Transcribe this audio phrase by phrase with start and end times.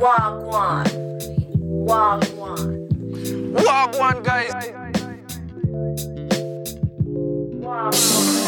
[0.00, 0.86] Wagwan.
[1.60, 2.88] Wagwan.
[3.52, 4.52] Wagwan, guys.
[7.60, 8.39] Wagwan.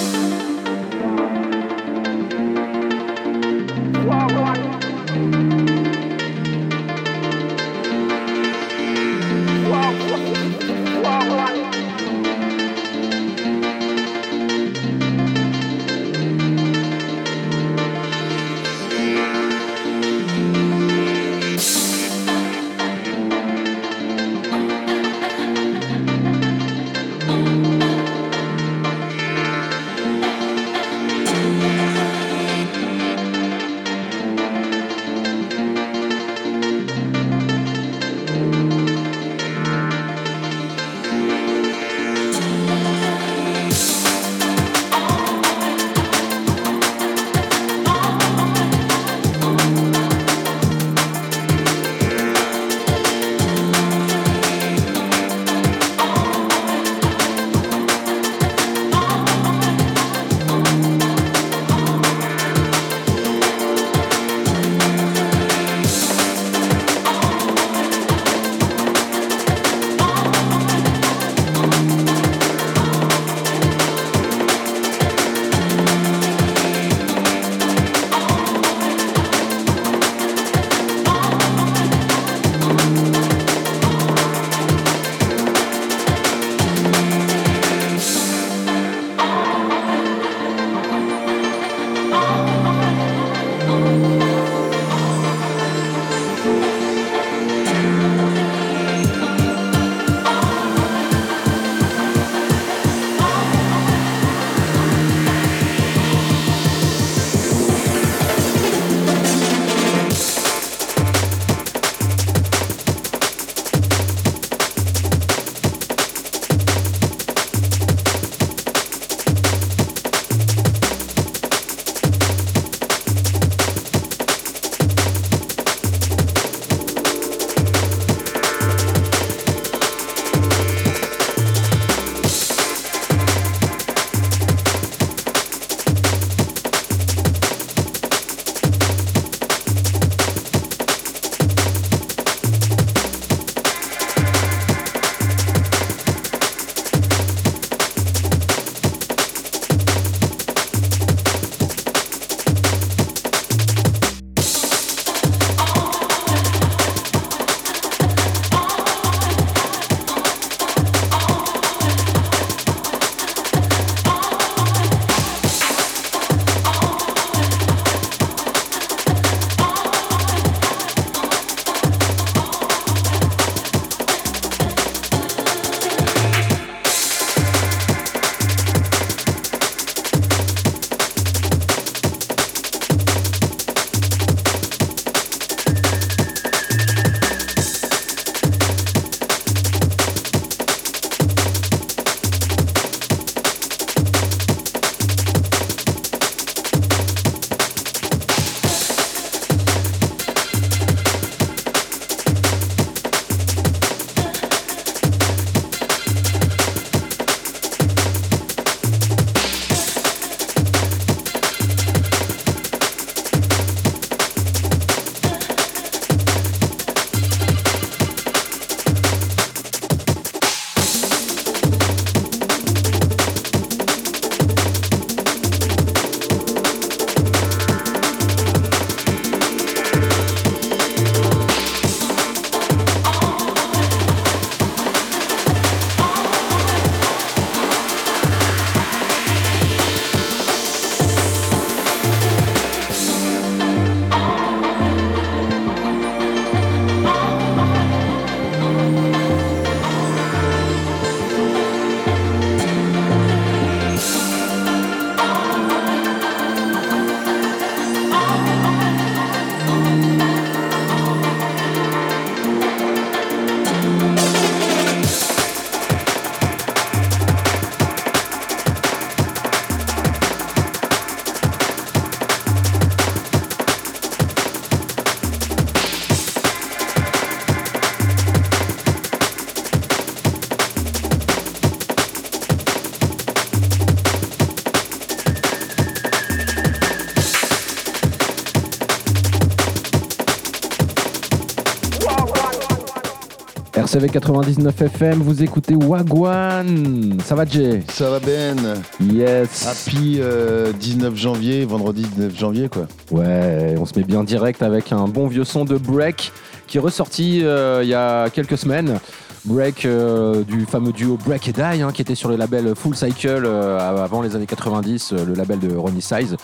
[293.92, 297.21] RCV 99 FM, vous écoutez Wagwan.
[297.23, 297.83] Ça va, Jay?
[297.88, 298.56] Ça va Ben?
[299.00, 299.66] Yes.
[299.66, 302.87] Happy euh, 19 janvier, vendredi 19 janvier quoi.
[303.11, 306.33] Ouais, on se met bien direct avec un bon vieux son de Break
[306.66, 308.99] qui est ressorti euh, il y a quelques semaines.
[309.44, 312.97] Break euh, du fameux duo Break et Die, hein, qui était sur le label Full
[312.97, 316.38] Cycle euh, avant les années 90, euh, le label de Ronnie Size.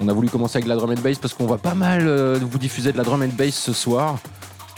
[0.00, 2.06] On a voulu commencer avec de la drum and bass parce qu'on va pas mal
[2.06, 4.18] euh, vous diffuser de la drum and bass ce soir.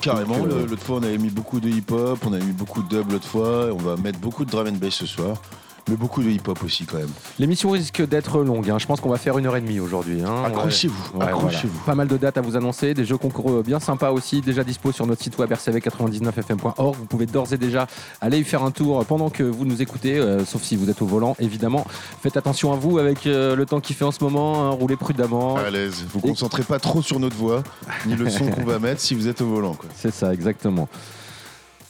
[0.06, 2.88] Carrément, euh, l'autre fois on avait mis beaucoup de hip-hop, on avait mis beaucoup de
[2.88, 5.43] dub l'autre fois, et on va mettre beaucoup de drum and bass ce soir,
[5.88, 7.08] mais beaucoup de hip-hop aussi quand même.
[7.38, 8.70] L'émission risque d'être longue.
[8.70, 8.78] hein.
[8.78, 10.22] Je pense qu'on va faire une heure et demie aujourd'hui.
[10.24, 10.44] hein.
[10.46, 11.68] Accrochez-vous, Ouais, accrochez-vous.
[11.72, 11.84] voilà.
[11.86, 14.64] Pas mal de dates à vous annoncer, des jeux concours euh, bien sympas aussi, déjà
[14.64, 16.96] dispo sur notre site web rcv99fm.org.
[16.96, 17.86] Vous pouvez d'ores et déjà
[18.20, 21.02] aller y faire un tour pendant que vous nous écoutez, euh, sauf si vous êtes
[21.02, 21.86] au volant, évidemment.
[22.22, 24.96] Faites attention à vous avec euh, le temps qu'il fait en ce moment, hein, roulez
[24.96, 25.56] prudemment.
[25.56, 27.62] À l'aise, vous concentrez pas trop sur notre voix,
[28.06, 29.88] ni le son qu'on va mettre si vous êtes au volant quoi.
[29.94, 30.88] C'est ça, exactement.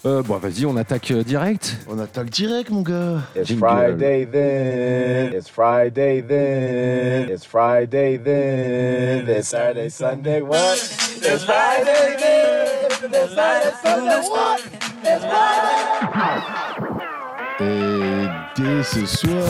[0.06, 1.78] Euh, bon, vas-y, on attaque euh, direct.
[1.88, 3.58] On attaque direct mon gars It's Jingle.
[3.58, 5.32] Friday then.
[5.32, 7.28] It's Friday then.
[7.28, 9.28] It's Friday then.
[9.28, 10.76] It's Saturday, Sunday, what?
[10.76, 13.10] It's Friday then.
[13.12, 14.60] It's Saturday, Sunday, what?
[15.02, 16.06] It's Friday.
[17.58, 18.05] Et
[18.56, 19.42] ce soir,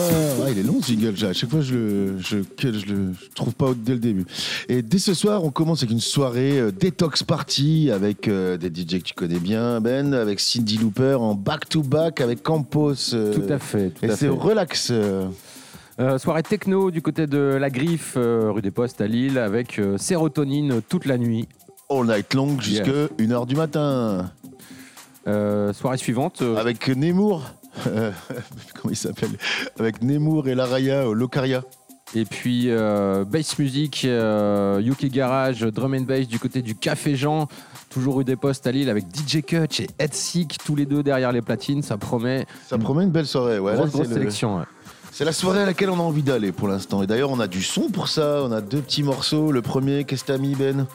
[0.45, 3.13] ah, il est long ce jingle, à chaque fois je le, je, que je le
[3.13, 4.25] je trouve pas dès le début.
[4.67, 8.67] Et dès ce soir, on commence avec une soirée euh, détox party avec euh, des
[8.67, 13.13] DJ que tu connais bien, Ben, avec Cindy Looper en back-to-back avec Campos.
[13.13, 13.91] euh, Tout à fait.
[13.91, 14.31] Tout Et à c'est fait.
[14.33, 14.91] relax.
[14.91, 15.27] euh,
[16.17, 19.97] soirée techno du côté de la Griffe, euh, rue des Postes à Lille, avec euh,
[19.97, 21.47] sérotonine toute la nuit.
[21.89, 23.07] all night long jusque Yeah.
[23.17, 24.31] 1h du matin.
[25.73, 26.41] Soirée suivante.
[26.57, 27.43] Avec Nemour.
[27.87, 28.11] Euh,
[28.81, 29.31] comment il s'appelle
[29.79, 31.63] Avec Nemour et Laraya au Locaria.
[32.15, 37.15] Et puis euh, bass music, euh, UK Garage, drum and bass du côté du Café
[37.17, 37.47] Jean,
[37.89, 41.03] toujours rue des Postes à Lille avec DJ Kutch et Ed Sick, tous les deux
[41.03, 41.81] derrière les platines.
[41.81, 43.59] Ça promet Ça promet une belle soirée.
[43.59, 44.57] Ouais, grosse, le- sélection.
[44.57, 44.63] ouais.
[45.11, 47.01] C'est la soirée à laquelle on a envie d'aller pour l'instant.
[47.03, 48.41] Et d'ailleurs, on a du son pour ça.
[48.43, 49.51] On a deux petits morceaux.
[49.51, 50.85] Le premier, qu'est-ce que t'as mis, Ben?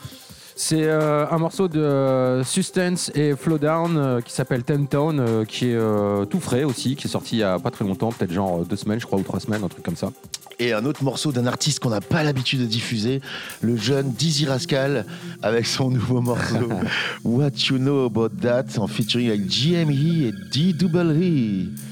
[0.54, 5.44] C'est euh, un morceau de euh, Sustance et Flowdown euh, qui s'appelle Ten Town, euh,
[5.44, 8.32] qui est tout frais aussi, qui est sorti il y a pas très longtemps, peut-être
[8.32, 10.10] genre deux semaines, je crois, ou trois semaines, un truc comme ça.
[10.58, 13.20] Et un autre morceau d'un artiste qu'on n'a pas l'habitude de diffuser,
[13.62, 15.06] le jeune Dizzy Rascal,
[15.42, 16.68] avec son nouveau morceau
[17.24, 21.91] What You Know About That, en featuring avec GME et D Double E.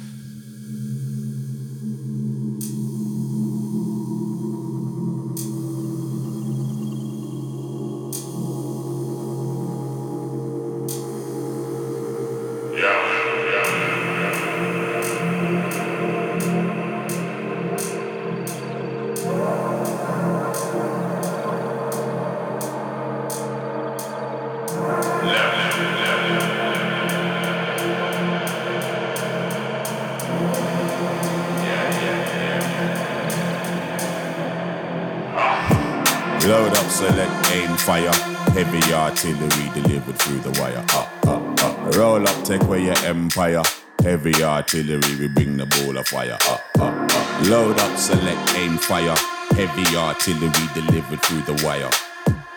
[39.20, 40.82] artillery delivered through the wire.
[40.94, 41.94] Up, up, up.
[41.94, 43.62] Roll up, take away your empire.
[44.03, 46.39] Heavy artillery, we bring the ball of fire.
[46.48, 47.46] Up, up, up.
[47.46, 49.15] Load up, select, aim, fire.
[49.50, 51.91] Heavy artillery delivered through the wire.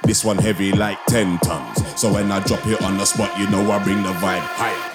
[0.03, 1.99] This one heavy like 10 tons.
[1.99, 4.92] So when I drop it on the spot, you know I bring the vibe higher.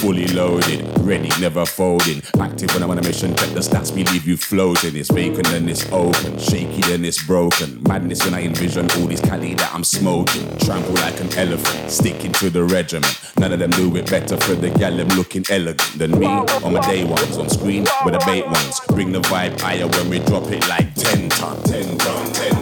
[0.00, 2.22] Fully loaded, ready, never folding.
[2.40, 4.96] Active when I'm on a mission, check the stats, we leave you floating.
[4.96, 7.82] It's vacant then it's open, shaky then it's broken.
[7.82, 10.56] Madness when I envision all this Cali that I'm smoking.
[10.60, 13.14] Trample like an elephant, sticking to the regiment.
[13.38, 16.26] None of them do it better for the gal, them looking elegant than me.
[16.26, 18.80] On my day ones, on screen with the bait ones.
[18.88, 22.59] Bring the vibe higher when we drop it like 10 ton, 10 ton, 10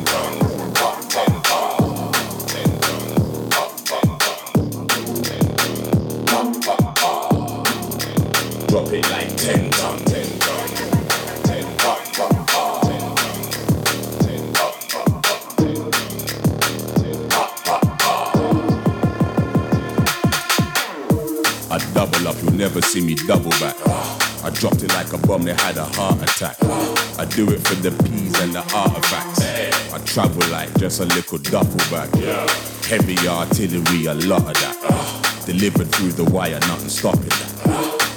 [8.78, 13.16] Drop it like 10 ton, 10 ton, 10 ton, 10 ton, 10 ton,
[17.02, 17.28] 10
[21.72, 23.74] I double up, you'll never see me double back.
[24.44, 26.56] I dropped it like a bomb, they had a heart attack.
[27.18, 29.40] I do it for the peas and the artifacts.
[29.92, 32.14] I travel like just a little duffel bag.
[32.84, 35.42] Heavy artillery, a lot of that.
[35.46, 37.47] Delivered through the wire, nothing stopping that.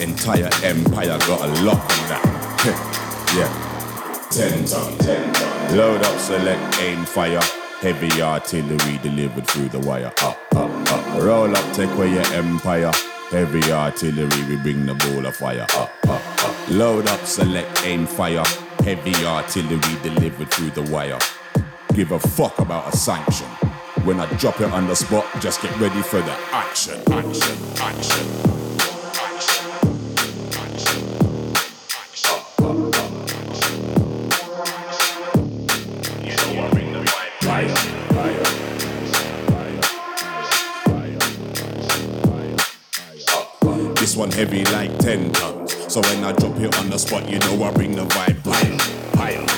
[0.02, 2.26] Entire empire got a lock on that.
[3.38, 4.28] yeah.
[4.32, 5.78] 10 ton, 10 ton.
[5.78, 7.40] Load up, select, aim, fire.
[7.82, 10.12] Heavy artillery delivered through the wire.
[10.24, 11.22] Up, up, up.
[11.22, 12.92] Roll up, take away your empire.
[13.30, 15.68] Heavy artillery, we bring the ball of fire.
[15.76, 16.70] Up, up, up.
[16.72, 18.44] Load up, select, aim, fire.
[18.80, 21.20] Heavy artillery delivered through the wire.
[21.94, 23.46] Give a fuck about a sanction.
[24.04, 28.61] When I drop it on the spot, just get ready for the action, action, action.
[44.42, 45.94] Heavy like 10 tons.
[45.94, 48.44] So when I drop it on the spot, you know I bring the vibe
[49.14, 49.51] pile.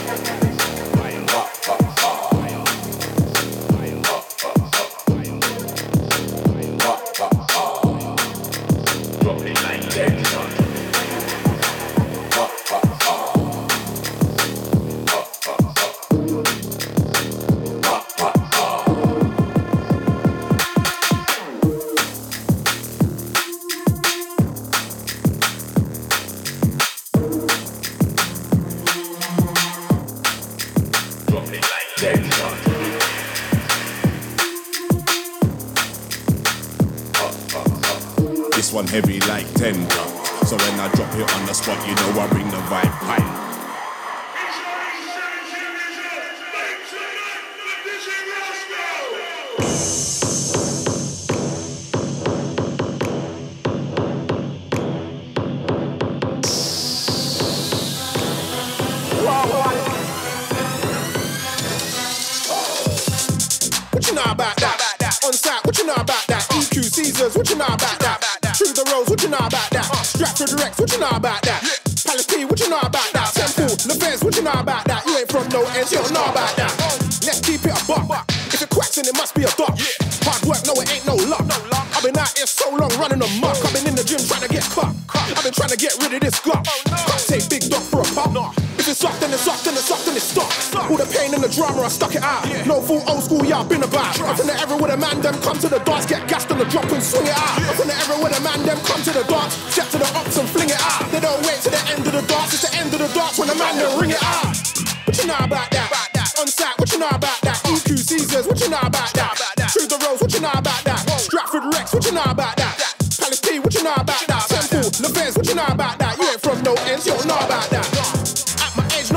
[64.52, 65.20] About that?
[65.24, 66.44] On site, what you know about that?
[66.52, 68.20] EQ Caesars, what you know about that?
[68.58, 69.88] Through the roads, what you know about that?
[70.04, 71.64] Stratford Rex, what you know about that?
[72.04, 73.32] Palace P, what you know about that?
[73.34, 75.06] Temple, Levez, what you know about that?
[75.08, 76.76] You ain't from no ends, you don't know about that.
[77.24, 78.28] Let's keep it a buck.
[78.52, 79.80] If it quacks, then it must be a duck.
[80.28, 81.48] Hard work, no, it ain't no luck.
[81.96, 83.58] I've been out here so long running amok.
[83.64, 84.92] I've been in the gym trying to get cut.
[85.16, 86.68] I've been trying to get rid of this gut.
[86.68, 88.63] Can't take big dog for a pop.
[88.94, 90.46] It's up, then it's up, then it's up, then it's stuck.
[90.86, 92.46] All the pain and the drama, I stuck it out.
[92.70, 94.22] No full old school, yeah, I've been about.
[94.22, 96.62] I'm from the era where the man them come to the dance, get gassed on
[96.62, 97.58] the drop and swing it out.
[97.58, 100.06] I'm from the era where the man them come to the dance, step to the
[100.14, 101.10] ups and fling it out.
[101.10, 103.34] They don't wait to the end of the dance, it's the end of the dance
[103.42, 104.62] when the man them ring it out.
[105.10, 105.90] What you know about that?
[106.38, 107.58] On site, what you know about that?
[107.66, 109.74] EQ Caesars, what you know about that?
[109.74, 111.02] Through the roads, what you know about that?
[111.18, 112.78] Stratford Rex, what you know about that?
[113.18, 114.46] Palace P, what you know about that?
[114.54, 116.14] Temple, Levez, what you know about that?
[116.22, 117.73] You ain't from no ends, you don't know about that.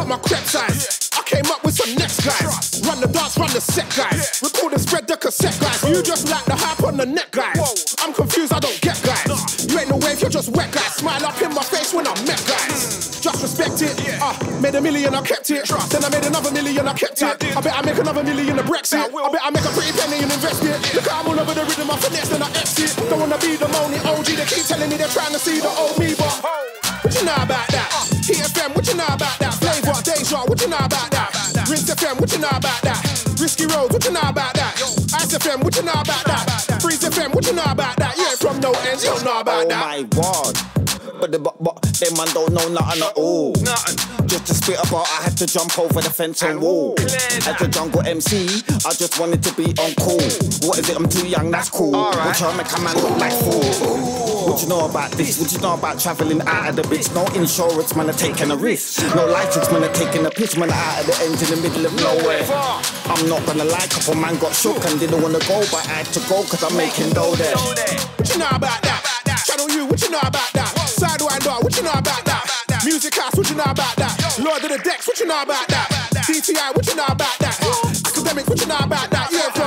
[0.07, 1.11] My age, not my crep size.
[1.19, 2.81] I came up with some next guys.
[2.87, 4.41] Run the dance, run the set guys.
[4.43, 5.83] Record and spread the cassette guys.
[5.83, 7.95] You just like the hype on the neck guys.
[7.99, 9.67] I'm confused, I don't get guys.
[9.67, 10.97] You ain't no wave, you're just wet guys.
[10.97, 13.21] Smile up in my face when I met guys.
[13.21, 13.97] Just respect it.
[14.21, 15.67] Ah, made a million, I kept it.
[15.67, 17.57] Then I made another million, I kept it.
[17.57, 19.03] I bet I make another million in Brexit.
[19.03, 20.79] I bet I make a pretty penny and invest it.
[20.95, 22.95] Look, I'm all over the rhythm, I finesse, and I exit.
[23.11, 24.37] Don't wanna be the money OG.
[24.37, 26.45] They keep telling me they're trying to see the old me, but
[27.03, 27.89] what you know about that?
[28.27, 29.46] Heat FM, what you know about that?
[30.07, 31.67] Deja, what you know about that?
[31.69, 33.03] Rinse FM, what you know about that?
[33.41, 34.79] Risky Roads, what you know about that?
[35.19, 36.79] Ice FM, what you know about that?
[36.81, 38.17] Freeze FM, what you know about that?
[38.17, 40.96] You ain't from no ends, you don't know about oh my word.
[41.21, 43.55] But the but, but them man don't know nothing at all.
[44.27, 46.95] Just to spit about, I had to jump over the fence and wall.
[46.99, 50.21] As a jungle MC, I just wanted to be on call.
[50.67, 50.97] What is it?
[50.97, 51.93] I'm too young, that's cool.
[51.93, 54.27] Watch how I make a man look like fool.
[54.47, 55.41] What you know about this?
[55.41, 57.13] What you know about traveling out of the bitch?
[57.15, 59.03] No insurance, man, are taking a risk.
[59.15, 61.87] No license, man, are taking a piss, man, out of the end in the middle
[61.87, 62.43] of nowhere.
[63.07, 66.07] I'm not gonna lie, couple man got shook and didn't wanna go, but I had
[66.15, 67.57] to go cause I'm making dough there.
[67.57, 69.45] What you know about that?
[69.47, 70.75] Channel U, what you know about that?
[71.47, 72.83] Sidewinder, what you know about that?
[72.85, 74.38] Music House, what you know about that?
[74.43, 75.88] Lord of the Decks, what you know about that?
[76.26, 77.57] DTI, what you know about that?
[78.07, 79.16] Academics, what you know about that?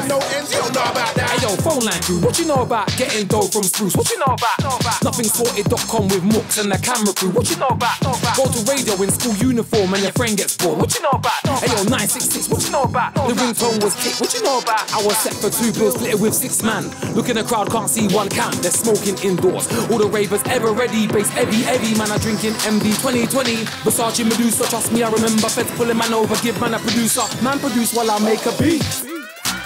[0.09, 1.29] No ends, you don't know about that.
[1.29, 3.93] Hey yo, phone line crew, what you know about getting dough from Spruce?
[3.95, 4.57] What you know about?
[5.05, 7.29] Nothing sorted.com with Mooks and the camera crew.
[7.29, 8.01] What you know about?
[8.01, 10.81] Go to radio in school uniform and your friend gets bored.
[10.81, 11.37] What you know about?
[11.61, 13.13] Hey yo, 966, what you know about?
[13.13, 14.17] The ringtone was kicked.
[14.17, 14.81] What you know about?
[14.89, 16.89] I was set for two bills, split it with six man.
[17.13, 18.49] Look in the crowd, can't see one can.
[18.65, 19.69] They're smoking indoors.
[19.93, 21.93] All the ravers ever ready, bass heavy, heavy.
[21.93, 23.61] Man, I drinking MV 2020.
[23.85, 25.53] Versace Medusa, trust me, I remember.
[25.53, 27.21] Feds pulling man over, give man a producer.
[27.45, 28.81] Man produce while I make a beat.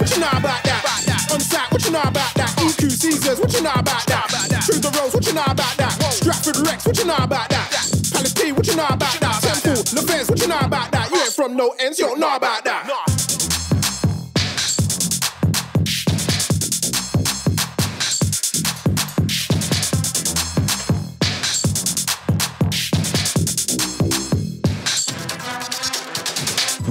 [0.03, 1.31] What you know about that?
[1.31, 2.49] On site, what you know about that?
[2.57, 4.27] EQ Caesars, what you know about that?
[4.67, 5.93] Through the roads, what you know about that?
[6.11, 7.71] Stratford Rex, what you know about that?
[8.11, 9.39] Palace P, what you know about that?
[9.41, 11.09] Temple, Levez, what you know about that?
[11.09, 13.12] You ain't from no ends, you don't know about that.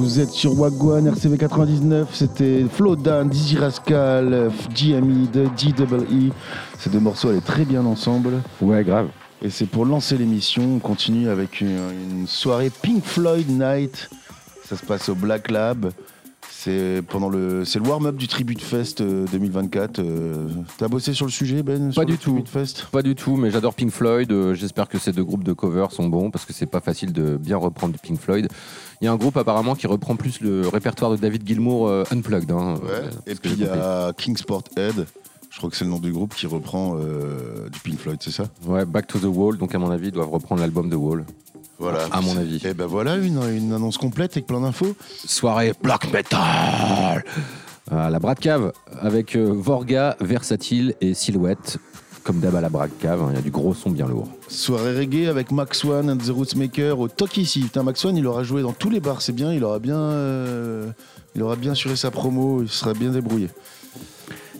[0.02, 6.32] Vous êtes sur Wagwan RCV 99, c'était Flowdown, Dizzy Rascal, GME, de DEE.
[6.76, 8.42] Ces deux morceaux allaient très bien ensemble.
[8.61, 9.11] Ouais, grave.
[9.42, 11.78] Et c'est pour lancer l'émission, on continue avec une,
[12.21, 14.11] une soirée Pink Floyd Night.
[14.68, 15.90] Ça se passe au Black Lab.
[16.50, 19.99] C'est pendant le, c'est le warm-up du Tribute Fest euh, 2024.
[19.99, 20.47] euh.
[20.78, 22.40] T'as bossé sur le sujet, Ben Pas du tout.
[22.47, 22.87] Fest?
[22.92, 24.30] Pas du tout, mais j'adore Pink Floyd.
[24.30, 27.12] euh, J'espère que ces deux groupes de cover sont bons parce que c'est pas facile
[27.12, 28.49] de bien reprendre du Pink Floyd.
[29.02, 32.04] Il y a un groupe apparemment qui reprend plus le répertoire de David Gilmour euh,
[32.12, 32.50] Unplugged.
[32.52, 32.88] hein, Ouais.
[32.92, 35.06] euh, Et ce que puis il y a Kingsport Head.
[35.50, 38.30] Je crois que c'est le nom du groupe qui reprend euh, du Pink Floyd, c'est
[38.30, 38.44] ça?
[38.64, 41.25] Ouais, Back to the Wall, donc à mon avis, ils doivent reprendre l'album The Wall.
[41.80, 42.04] Voilà.
[42.12, 42.64] À mon avis.
[42.64, 44.94] Et ben voilà une, une annonce complète avec plein d'infos.
[45.26, 47.25] Soirée Black Metal
[47.90, 51.78] à la Brad Cave avec Vorga, Versatile et Silhouette.
[52.25, 54.29] Comme d'hab à la Brad Cave, hein, il y a du gros son bien lourd.
[54.47, 57.62] Soirée reggae avec Max One and the Rootsmaker au Talk ici.
[57.62, 59.52] Putain, Max One, il aura joué dans tous les bars, c'est bien.
[59.52, 60.87] Il aura bien, euh,
[61.35, 62.62] il aura bien assuré sa promo.
[62.62, 63.49] Il sera bien débrouillé.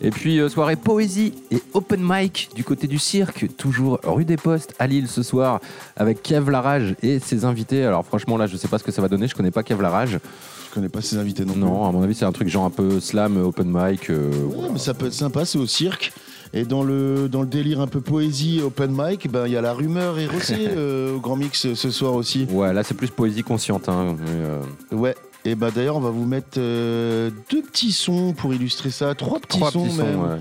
[0.05, 4.37] Et puis euh, soirée poésie et open mic du côté du cirque, toujours rue des
[4.37, 5.61] Postes à Lille ce soir
[5.97, 7.85] avec Kev Larage et ses invités.
[7.85, 9.81] Alors franchement là je sais pas ce que ça va donner, je connais pas Kev
[9.81, 10.19] Larage.
[10.69, 12.71] Je connais pas ses invités non, Non, à mon avis c'est un truc genre un
[12.71, 14.11] peu slam, open mic.
[14.11, 14.39] euh, plus.
[14.57, 16.13] Ouais, mais ça peut être sympa, c'est au cirque.
[16.55, 19.63] Et dans le, dans le délire un peu poésie, open mic, ben, il y a
[19.63, 22.47] la rumeur et Rosset euh, au Grand Mix ce soir aussi.
[22.51, 23.89] Ouais, là c'est plus poésie consciente.
[23.89, 24.61] Hein, mais, euh,
[24.93, 25.15] Ouais.
[25.45, 29.41] Et bah d'ailleurs, on va vous mettre euh, deux petits sons pour illustrer ça, trois
[29.41, 30.15] petits trois sons petits même.
[30.15, 30.39] sons, ouais.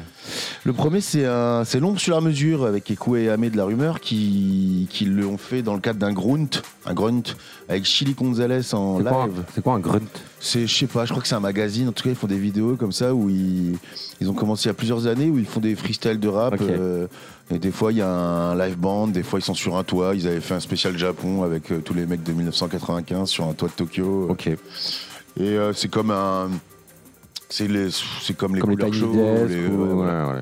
[0.64, 3.66] Le premier, c'est un, c'est l'ombre sur la mesure avec Ekoué et Amé de la
[3.66, 7.24] rumeur qui, qui l'ont fait dans le cadre d'un grunt, un grunt
[7.68, 9.44] avec Chili Gonzalez en quoi, live.
[9.56, 10.00] c'est quoi un grunt?
[10.40, 11.90] C'est, je sais pas, je crois que c'est un magazine.
[11.90, 13.78] En tout cas, ils font des vidéos comme ça où ils,
[14.20, 16.56] ils ont commencé il y a plusieurs années où ils font des freestyles de rap.
[16.62, 17.08] Euh,
[17.52, 19.84] et des fois, il y a un live band, des fois, ils sont sur un
[19.84, 20.16] toit.
[20.16, 23.54] Ils avaient fait un spécial Japon avec euh, tous les mecs de 1995 sur un
[23.54, 24.28] toit de Tokyo.
[24.30, 24.48] Ok.
[24.48, 24.58] Et
[25.40, 26.50] euh, c'est comme un.
[27.52, 30.42] C'est comme les Comme les ou- ouais, voilà.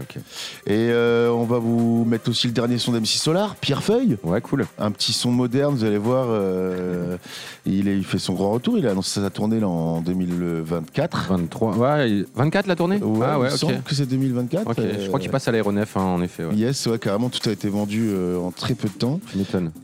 [0.68, 4.18] Et euh, on va vous mettre aussi le dernier son d'MC Solar, Pierre Feuille.
[4.24, 4.66] Ouais, cool.
[4.78, 6.28] Un petit son moderne, vous allez voir.
[6.30, 7.18] euh,
[7.66, 8.78] il, est- il fait son grand retour.
[8.78, 11.28] Il a annoncé sa tournée là, en 2024.
[11.30, 12.98] 23, ouais, il- 24 la tournée?
[12.98, 13.60] Ouais, Ah ouais, il me ok.
[13.60, 14.68] semble que c'est 2024.
[14.70, 16.46] Ok, je crois qu'il passe à l'aéronef, hein, en effet.
[16.46, 16.56] Ouais.
[16.56, 19.20] Yes, ouais, carrément, tout a été vendu euh, en très peu de temps.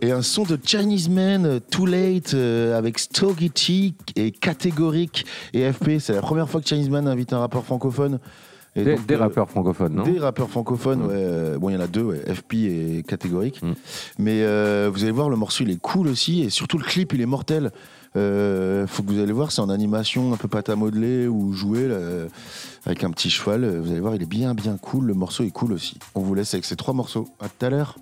[0.02, 5.26] Et un son de Chinese Man, euh, Too Late, euh, avec Stogie T et Catégorique
[5.54, 6.00] et FP.
[6.00, 8.20] C'est la première fois que Chinese Man invite un rappeur francophone.
[8.78, 11.08] Et Des, donc, des euh, rappeurs francophones, non Des rappeurs francophones, Mm.
[11.08, 11.58] ouais.
[11.60, 13.62] Bon, il y en a deux, ouais, FP et Catégorique.
[13.64, 13.72] Mm.
[14.20, 16.42] Mais euh, vous allez voir, le morceau, il est cool aussi.
[16.44, 17.72] Et surtout, le clip, il est mortel.
[18.18, 21.54] Euh, faut que vous allez voir, c'est en animation, un peu pâte à modeler ou
[21.54, 22.28] jouer là, euh,
[22.86, 23.66] avec un petit cheval.
[23.80, 25.06] Vous allez voir, il est bien, bien cool.
[25.06, 25.98] Le morceau est cool aussi.
[26.14, 27.28] On vous laisse avec ces trois morceaux.
[27.40, 27.96] À tout à l'heure.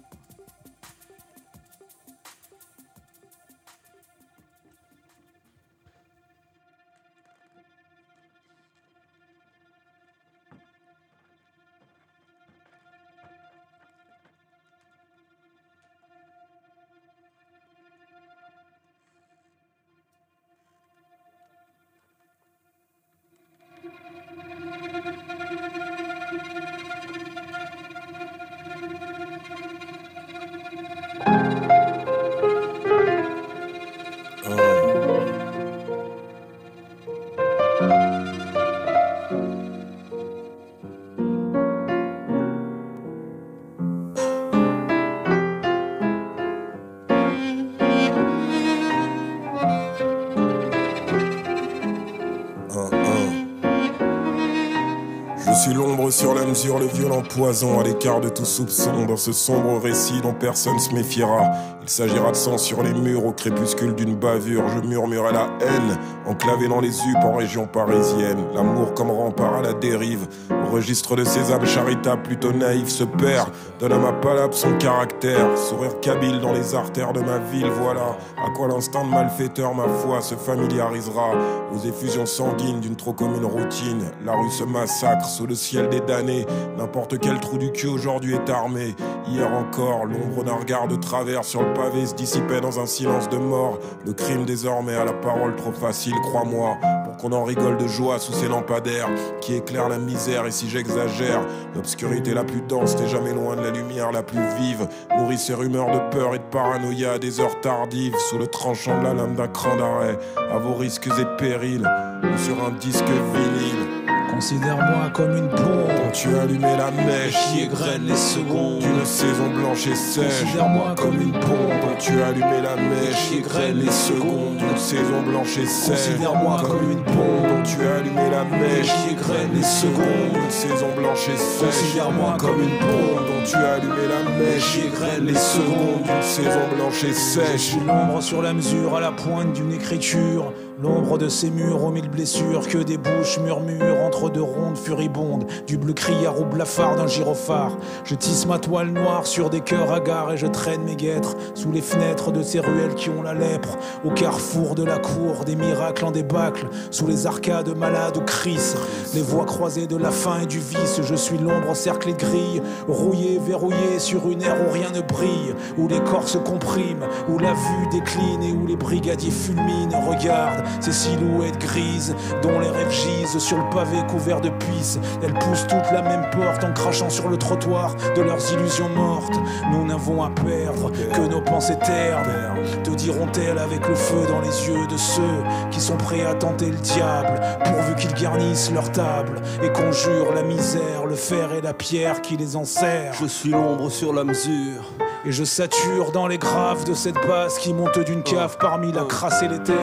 [57.35, 61.51] Poison à l'écart de tout soupçon dans ce sombre récit dont personne se méfiera.
[61.81, 64.63] Il s'agira de sang sur les murs au crépuscule d'une bavure.
[64.69, 68.43] Je murmurai la haine, enclavé dans les UP en région parisienne.
[68.53, 70.27] L'amour comme rempart à la dérive.
[70.73, 73.51] Registre de ces âmes charitables plutôt naïves se perd.
[73.79, 75.55] Donne à ma palabre son caractère.
[75.55, 78.17] Sourire kabyle dans les artères de ma ville, voilà.
[78.43, 81.33] À quoi l'instinct de malfaiteur, ma foi, se familiarisera
[81.71, 84.09] aux effusions sanguines d'une trop commune routine.
[84.25, 86.47] La rue se massacre sous le ciel des damnés.
[86.75, 88.95] N'importe quel trou du cul aujourd'hui est armé.
[89.27, 93.29] Hier encore, l'ombre d'un regard de travers sur le pavé se dissipait dans un silence
[93.29, 93.77] de mort.
[94.07, 96.77] Le crime désormais a la parole trop facile, crois-moi.
[97.23, 99.07] Qu'on en rigole de joie sous ces lampadaires
[99.39, 100.45] qui éclairent la misère.
[100.45, 101.39] Et si j'exagère,
[101.73, 104.89] l'obscurité la plus dense n'est jamais loin de la lumière la plus vive.
[105.17, 108.17] Nourrit ces rumeurs de peur et de paranoïa des heures tardives.
[108.29, 110.19] Sous le tranchant de la lame d'un cran d'arrêt.
[110.51, 111.89] À vos risques et périls.
[112.23, 114.02] Ou sur un disque vinyle.
[114.33, 115.59] Considère-moi comme une pompe
[115.95, 118.79] Quand tu as allumé la mèche qui égrène les secondes.
[118.79, 120.41] d'une saison blanche et sèche.
[120.41, 124.57] Considère-moi comme une pompe Quand tu as allumé la mèche qui égrène les secondes.
[124.57, 125.89] d'une saison blanche et sèche.
[126.09, 130.33] Considère-moi comme une pompe Quand tu as allumé la mèche qui égrène les secondes.
[130.33, 131.67] d'une saison blanche et sèche.
[131.69, 136.03] Considère-moi comme une pompe Quand tu allumé la mèche qui égrène les secondes.
[136.03, 137.61] d'une saison blanche et Je sèche.
[137.61, 140.53] suis l'ombre sur la mesure à la pointe d'une écriture.
[140.81, 145.45] L'ombre de ces murs aux mille blessures, que des bouches murmurent entre deux rondes furibondes.
[145.67, 147.77] Du bleu criard au blafard d'un gyrophare.
[148.03, 151.71] Je tisse ma toile noire sur des cœurs hagards et je traîne mes guêtres sous
[151.71, 153.77] les fenêtres de ces ruelles qui ont la lèpre.
[154.03, 158.75] Au carrefour de la cour, des miracles en débâcle, sous les arcades malades ou crises.
[159.13, 162.63] Les voies croisées de la faim et du vice, je suis l'ombre encerclée de grilles,
[162.87, 167.37] rouillée, verrouillée sur une ère où rien ne brille, où les corps se compriment, où
[167.37, 170.01] la vue décline et où les brigadiers fulminent.
[170.07, 174.99] Regarde ces silhouettes grises dont les rêves gisent sur le pavé couvert de puces.
[175.21, 179.39] Elles poussent toutes la même porte en crachant sur le trottoir de leurs illusions mortes.
[179.71, 182.53] Nous n'avons à perdre que nos pensées ternes.
[182.83, 186.67] Te diront-elles avec le feu dans les yeux de ceux qui sont prêts à tenter
[186.67, 191.73] le diable, pourvu qu'ils garnissent leur table et conjurent la misère, le fer et la
[191.73, 193.13] pierre qui les enserrent.
[193.19, 194.83] Je suis l'ombre sur la mesure.
[195.25, 199.03] Et je sature dans les graves de cette basse qui monte d'une cave parmi la
[199.05, 199.77] crasse et les terres,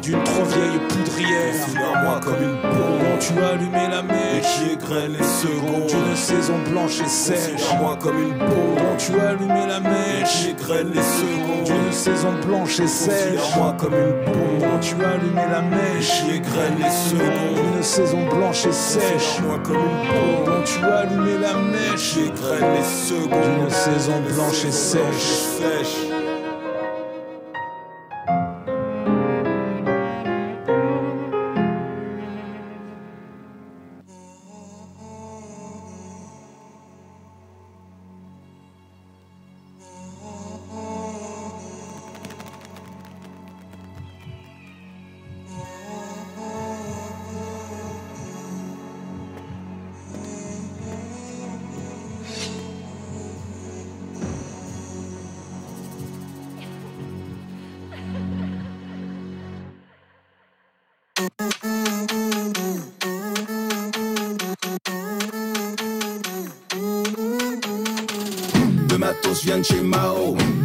[0.00, 1.54] d'une trop vieille poudrière.
[1.68, 4.46] Sur moi comme une bombe dont tu as allumé la et mèche.
[4.56, 5.86] qui égrène les secondes.
[5.88, 9.76] D'une saison blanche et sèche, Sur moi comme une bombe dont tu as allumé la
[9.76, 10.32] et mèche.
[10.44, 11.64] qui égrène les secondes.
[11.66, 15.58] D'une saison blanche et sèche, Sur moi comme une bombe dont tu as allumé la
[15.58, 16.22] et mèche.
[16.22, 17.72] qui égrène les secondes.
[17.74, 21.90] D'une saison blanche et sèche, moi comme une bombe dont tu as allumé la et
[21.90, 22.14] mèche.
[22.14, 23.42] qui égrène les secondes.
[23.58, 24.85] D'une saison blanche et sèche.
[24.86, 26.15] Sèche.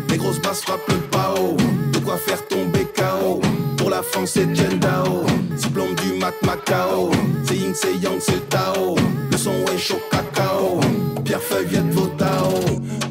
[0.09, 1.55] Les grosses basses frappent le pao.
[1.93, 3.39] De quoi faire tomber KO.
[3.77, 5.23] Pour la France, c'est Dao.
[5.55, 7.09] Diplôme du mat Macao.
[7.45, 8.95] C'est Ying, c'est Yang, c'est Tao.
[9.31, 10.81] Le son est chaud cacao.
[11.23, 12.49] Pierre Feuille, Viette, Votao.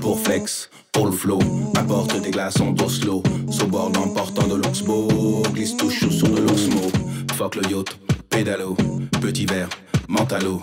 [0.03, 1.38] Pour flex, pour le flow.
[1.75, 3.23] Apporte des glaçons d'Oslo.
[3.51, 5.43] Sobord en portant de l'Oxbo.
[5.55, 6.93] Glisse tout chaud sur de l'Oxmo.
[7.37, 8.77] Fuck le yacht, pédalo.
[9.23, 9.71] Petit verre,
[10.09, 10.61] mentalo.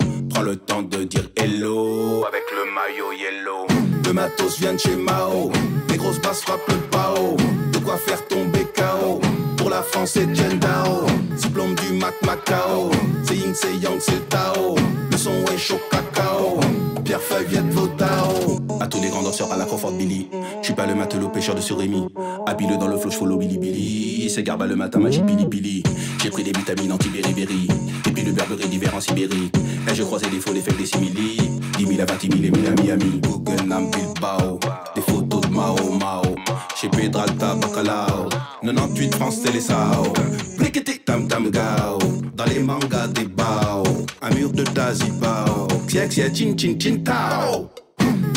[4.17, 5.51] Matos vient de chez Mao.
[5.89, 7.37] Les grosses basses frappent le pao.
[7.71, 9.21] De quoi faire tomber KO.
[9.57, 10.25] Pour la France, c'est
[10.59, 11.05] Dao.
[11.35, 12.89] Diplôme du mat Macao.
[13.23, 14.75] C'est Ying, c'est Yang, c'est Tao.
[15.11, 16.59] Le son est chaud cacao.
[17.05, 18.46] Pierre Feuille, Viette, Votao.
[18.87, 20.29] À tous les grands danseurs à la Crawford Billy.
[20.61, 22.07] Je suis pas le matelot pêcheur de Surémy.
[22.45, 24.29] Habile dans le flow, follow Billy Billy.
[24.29, 25.83] C'est garba le matin, magie pili pili.
[26.23, 27.67] J'ai pris des vitamines anti-beriberi.
[28.07, 29.51] Et puis le berberie d'hiver en Sibérie.
[29.91, 31.35] Et je croisais des faux, les faits, des simili.
[31.77, 33.19] 10 000 à 20 000 et 1000 à Miami.
[33.23, 34.57] Guggenheim, Bilbao.
[34.95, 36.35] Des photos de Mao Mao.
[36.79, 38.29] Chez Pedralta, Bacalao.
[38.63, 40.13] 98 France, Télésao.
[40.57, 41.97] Pliqueté, tam tam gao.
[42.37, 43.83] Dans les mangas des bao.
[44.21, 45.67] Un mur de Tazibao.
[45.89, 47.67] Xia xia, chin chin chin tao.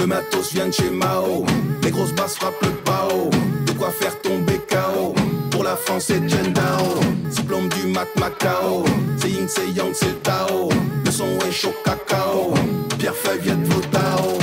[0.01, 1.45] Le matos vient de chez Mao.
[1.83, 3.29] Les grosses basses frappent le pao.
[3.67, 5.15] De quoi faire tomber KO.
[5.51, 7.01] Pour la France, c'est Dao.
[7.29, 8.85] Diplôme du mat Macao.
[9.19, 10.71] C'est Ying, c'est Yang, c'est Tao.
[11.05, 12.55] Le son est chaud cacao.
[12.99, 14.01] Pierre Feuille, Viette, Votao.
[14.01, 14.40] L'homme, l'homme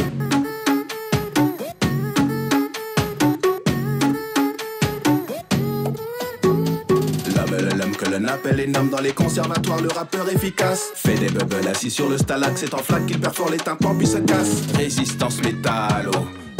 [8.17, 10.91] que l'on appelle énorme dans les conservatoires, le rappeur efficace.
[10.95, 14.07] Fait des bubbles assis sur le stalag, c'est en flaque qu'il perfore les tympans puis
[14.07, 14.63] se casse.
[14.75, 16.11] Résistance métallo,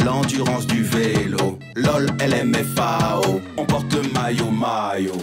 [0.04, 1.58] l'endurance du vélo.
[1.76, 5.18] LOL, LMFAO, on porte maillot maillot.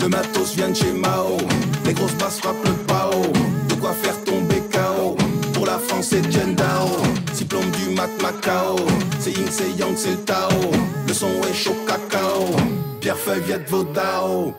[0.00, 1.36] Le matos vient de chez Mao,
[1.84, 3.22] les grosses basses frappent le pao.
[3.68, 5.16] De quoi faire tomber KO.
[5.52, 6.22] Pour la France, c'est
[6.56, 6.88] Dao.
[7.34, 8.76] Diplôme du mat Macao.
[9.18, 10.70] C'est Ying, c'est Yang, c'est le Tao.
[11.06, 12.56] Le son est chaud cacao.
[13.00, 14.54] Pierre Feuille, Viette, Vodao.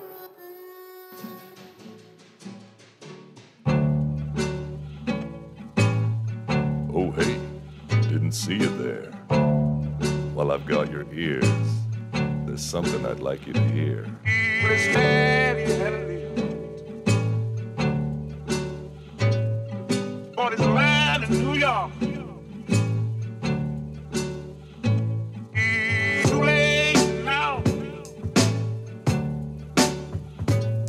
[7.04, 7.40] Oh, hey,
[8.12, 9.10] didn't see you there.
[10.36, 11.50] Well, I've got your ears.
[12.46, 14.06] There's something I'd like you to hear.
[14.24, 14.96] This
[20.60, 21.92] land in New York.
[26.30, 27.64] Too late now.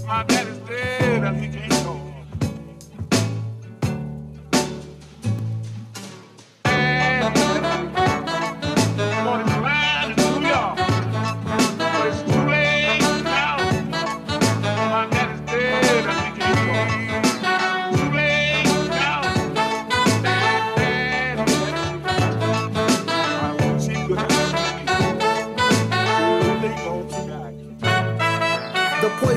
[0.06, 0.51] My daddy's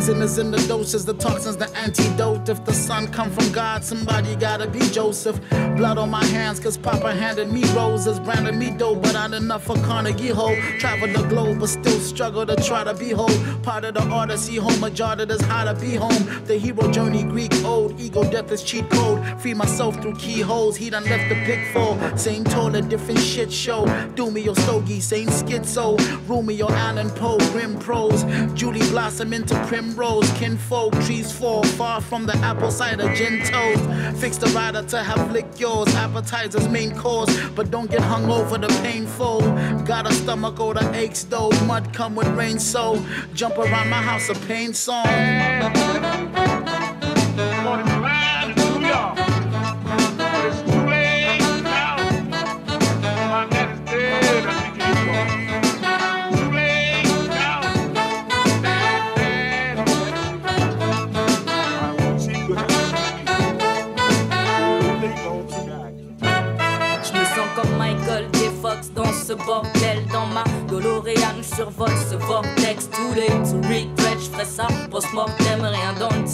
[0.06, 2.48] Poison is in the doses, the toxins, the antidote.
[2.48, 5.40] If the sun come from God, somebody gotta be Joseph.
[5.76, 9.64] Blood on my hands, cause Papa handed me roses, branded me dope, but not enough
[9.64, 10.56] for Carnegie Hole.
[10.78, 13.36] Travel the globe, but still struggle to try to be whole.
[13.64, 16.24] Part of the odyssey, home majority is how to be home.
[16.46, 19.42] The hero journey, Greek old, ego death is cheat code.
[19.42, 21.98] Free myself through keyholes, he done left the pick for.
[22.16, 23.88] Same toilet, different shit show.
[24.14, 25.98] Do me your stogie, same schizo.
[26.30, 28.24] Rumi or Allen Poe, grim prose.
[28.54, 29.56] Julie blossom into
[29.96, 30.30] primrose.
[30.34, 34.20] Kinfolk, trees fall far from the apple cider gin toast.
[34.20, 35.94] Fix the rider to have lick yours.
[35.96, 39.40] Appetizers, main course, but don't get hung over the painful.
[39.86, 41.50] Got a stomach or the aches though.
[41.66, 43.04] Mud come with rain, so
[43.34, 46.25] jump around my house a pain song.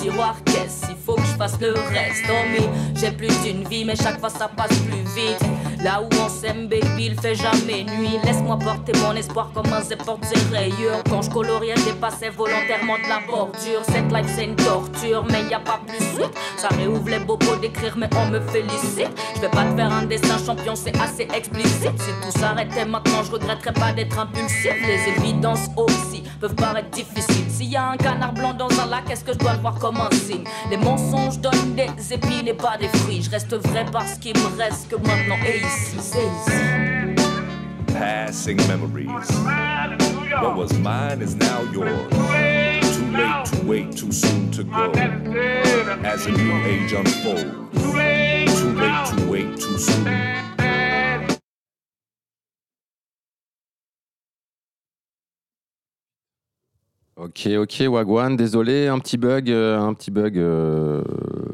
[0.02, 2.26] Tiroir, qu'est-ce Il faut que je fasse le reste.
[2.30, 5.40] Oh mais j'ai plus d'une vie mais chaque fois ça passe plus vite.
[5.84, 8.20] Là où on s'aime baby, il fait jamais nuit.
[8.24, 11.04] Laisse-moi porter mon espoir comme un zé porte ses rayures.
[11.10, 13.84] Quand je coloriais, je dépassais volontairement de la bordure.
[13.84, 17.56] Cette life c'est une torture mais y a pas plus sweet Ça réouvre les bobos
[17.62, 19.12] d'écrire mais on me félicite.
[19.36, 21.98] Je vais pas te faire un dessin champion, c'est assez explicite.
[21.98, 24.74] Si tout s'arrêtait maintenant, je regretterais pas d'être impulsif.
[24.86, 29.10] Les évidences aussi peuvent paraître difficiles S'il y a un canard blanc dans un lac,
[29.10, 30.44] est-ce que je dois le voir comme un signe?
[30.70, 34.58] Les mensonges donnent des épines et pas des fruits Je reste vrai parce qu'il me
[34.58, 36.58] reste que maintenant et ici, c'est ici
[37.94, 39.06] Passing memories.
[40.42, 42.10] What was mine is now yours.
[42.10, 44.92] Too late to wait, too soon to go.
[46.04, 47.44] As a new age unfolds.
[47.74, 50.51] Too late to wait, too soon.
[57.24, 60.38] Ok, ok, Wagwan, désolé, un petit bug, euh, un petit bug.
[60.40, 61.04] euh,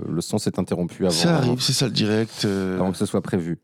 [0.09, 1.11] le son s'est interrompu avant.
[1.13, 2.43] Ça arrive, c'est ça le direct.
[2.45, 2.79] euh.
[2.79, 3.59] Avant que ce soit prévu.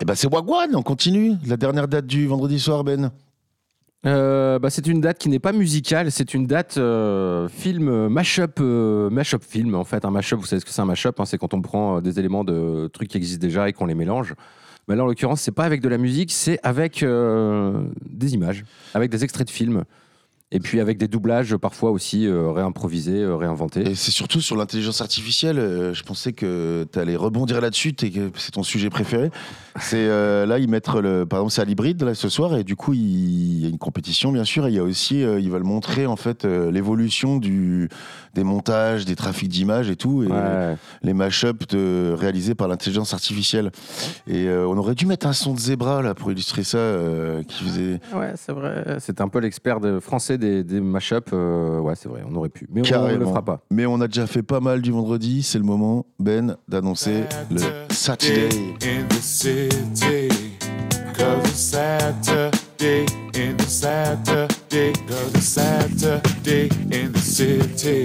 [0.00, 1.34] Eh ben c'est Wagwan, on continue.
[1.46, 3.12] La dernière date du vendredi soir, Ben.
[4.06, 8.08] Euh, bah, c'est une date qui n'est pas musicale, c'est une date euh, film euh,
[8.08, 10.04] mashup, euh, mashup film en fait.
[10.04, 12.00] Un mashup, vous savez ce que c'est un mashup hein, C'est quand on prend euh,
[12.00, 14.34] des éléments de trucs qui existent déjà et qu'on les mélange.
[14.86, 18.64] Mais là, en l'occurrence, c'est pas avec de la musique, c'est avec euh, des images,
[18.94, 19.84] avec des extraits de films.
[20.50, 23.82] Et puis avec des doublages parfois aussi euh, réimprovisés, euh, réinventés.
[23.90, 25.58] Et c'est surtout sur l'intelligence artificielle.
[25.58, 29.30] euh, je pensais que tu allais rebondir là-dessus, t'es- que c'est ton sujet préféré.
[29.78, 31.26] C'est euh, là, ils mettent le.
[31.26, 33.70] Par exemple, c'est à l'hybride là, ce soir, et du coup, il il y a
[33.70, 34.66] une compétition, bien sûr.
[34.66, 37.88] Et il y a aussi, euh, ils veulent montrer en fait euh, l'évolution du
[38.34, 40.76] des montages, des trafics d'images et tout, et Ouais.
[41.02, 43.72] les mashups de- réalisés par l'intelligence artificielle.
[44.28, 47.42] Et euh, on aurait dû mettre un son de zébra là pour illustrer ça, euh,
[47.42, 48.00] qui faisait.
[48.14, 48.98] Ouais, c'est vrai.
[49.00, 51.32] C'est un peu l'expert de- français des, des mashups.
[51.32, 52.66] euh, ouais, c'est vrai, on aurait pu.
[52.72, 53.60] Mais on ne le fera pas.
[53.70, 55.42] Mais on a déjà fait pas mal du vendredi.
[55.42, 58.48] C'est le moment, Ben, d'annoncer le Saturday.
[58.82, 60.28] in the city.
[61.16, 64.92] Cause it's Saturday in the Saturday.
[65.08, 68.04] Cause it's Saturday in the city.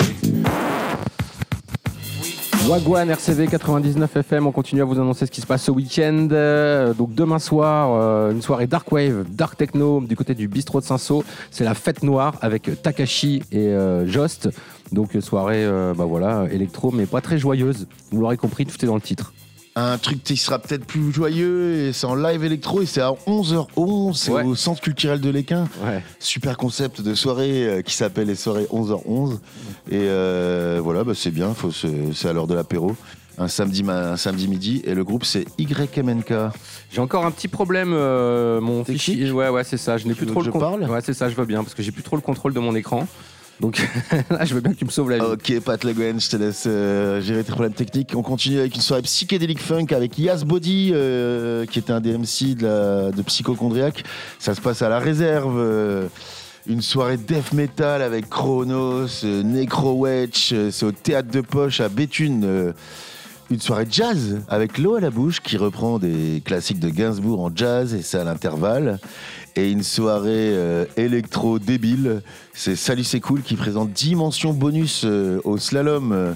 [2.68, 6.30] Wagwan RCV 99 FM, on continue à vous annoncer ce qui se passe ce week-end.
[6.32, 10.80] Euh, donc demain soir, euh, une soirée Dark Wave, Dark Techno du côté du bistrot
[10.80, 11.26] de Saint-Saul.
[11.52, 14.50] C'est la fête noire avec Takashi et euh, Jost.
[14.94, 17.88] Donc soirée, bah voilà, électro, mais pas très joyeuse.
[18.12, 19.34] Vous l'aurez compris, tout est dans le titre.
[19.76, 23.12] Un truc qui sera peut-être plus joyeux, et c'est en live électro, et c'est à
[23.26, 24.44] 11h11, c'est Ouais.
[24.44, 25.68] au Centre culturel de l'Équin.
[25.84, 26.04] Ouais.
[26.20, 29.40] Super concept de soirée euh, qui s'appelle les soirées 11h11.
[29.90, 32.96] Et euh, voilà, bah, c'est bien, faut se- c'est à l'heure de l'apéro.
[33.40, 36.34] Un samedi, ma- un samedi midi, et le groupe c'est YMNK.
[36.92, 39.32] J'ai encore un petit problème, euh, mon fichier.
[39.32, 39.98] Ouais, ouais, c'est ça.
[39.98, 40.84] Je n'ai plus trop que le je con- parle?
[40.84, 42.76] Ouais, c'est ça, je veux bien, parce que j'ai plus trop le contrôle de mon
[42.76, 43.08] écran.
[43.64, 43.82] Donc
[44.30, 45.24] là, je veux bien que tu me sauves la vie.
[45.24, 48.12] Ok, Pat Le je te laisse euh, gérer tes problèmes techniques.
[48.14, 52.56] On continue avec une soirée psychédélique funk avec Yas Body, euh, qui était un DMC
[52.58, 54.04] de, Psychochondriac.
[54.38, 55.58] Ça se passe à la réserve.
[55.58, 56.08] euh,
[56.68, 61.88] une soirée death metal avec Chronos, Necro Wedge, euh, c'est au théâtre de poche à
[61.88, 62.74] Béthune.
[63.50, 67.52] une soirée jazz avec l'eau à la bouche qui reprend des classiques de Gainsbourg en
[67.56, 69.00] jazz et c'est à l'intervalle.
[69.56, 72.22] Et une soirée euh, électro débile,
[72.54, 76.36] c'est Salut c'est cool qui présente Dimension bonus euh, au slalom.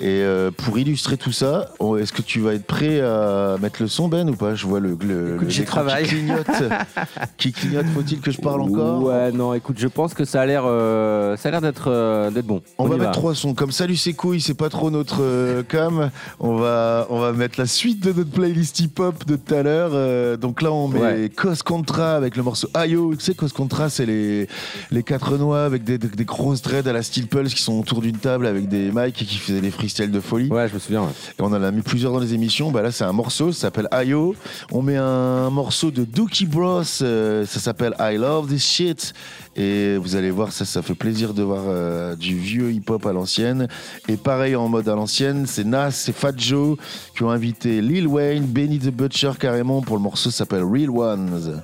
[0.00, 3.88] Et euh, pour illustrer tout ça, est-ce que tu vas être prêt à mettre le
[3.88, 4.54] son, Ben, ou pas?
[4.54, 6.04] Je vois le, le, le l'écran travaille.
[6.04, 6.46] qui clignote.
[7.36, 9.02] qui clignote, faut-il que je parle encore?
[9.02, 12.30] Ouais, non, écoute, je pense que ça a l'air, euh, ça a l'air d'être, euh,
[12.30, 12.62] d'être bon.
[12.78, 13.52] On, va mettre trois sons.
[13.54, 16.10] Comme Salut c'est couilles, c'est pas trop notre cam.
[16.38, 20.38] On va, on va mettre la suite de notre playlist hip-hop de tout à l'heure.
[20.38, 21.30] Donc là, on met Ouais.
[21.34, 23.14] Cos Contra avec le morceau Ayo.
[23.16, 24.48] Tu sais, Cos Contra, c'est les,
[24.90, 27.78] les quatre noix avec des, des- des grosses dreads à la Steel Pulse qui sont
[27.78, 30.48] autour d'une table avec des mics et qui faisaient des freestyles de folie.
[30.48, 31.08] Ouais, je me souviens.
[31.38, 32.70] Et on en a mis plusieurs dans les émissions.
[32.70, 34.34] Bah là, c'est un morceau, ça s'appelle Ayo.
[34.72, 39.12] On met un morceau de Dookie Bros, euh, ça s'appelle I Love This Shit.
[39.56, 43.12] Et vous allez voir, ça, ça fait plaisir de voir euh, du vieux hip-hop à
[43.12, 43.66] l'ancienne.
[44.08, 46.78] Et pareil en mode à l'ancienne, c'est Nas et Fat Joe
[47.16, 50.90] qui ont invité Lil Wayne, Benny the Butcher carrément pour le morceau qui s'appelle Real
[50.90, 51.62] Ones.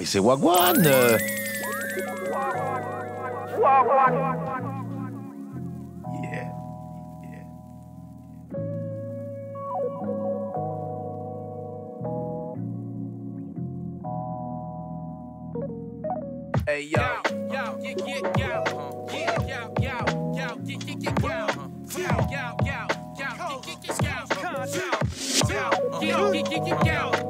[0.00, 1.18] Et c'est Wagwan euh.
[16.68, 18.78] Hey yo, yo, yeah, yeah, yo.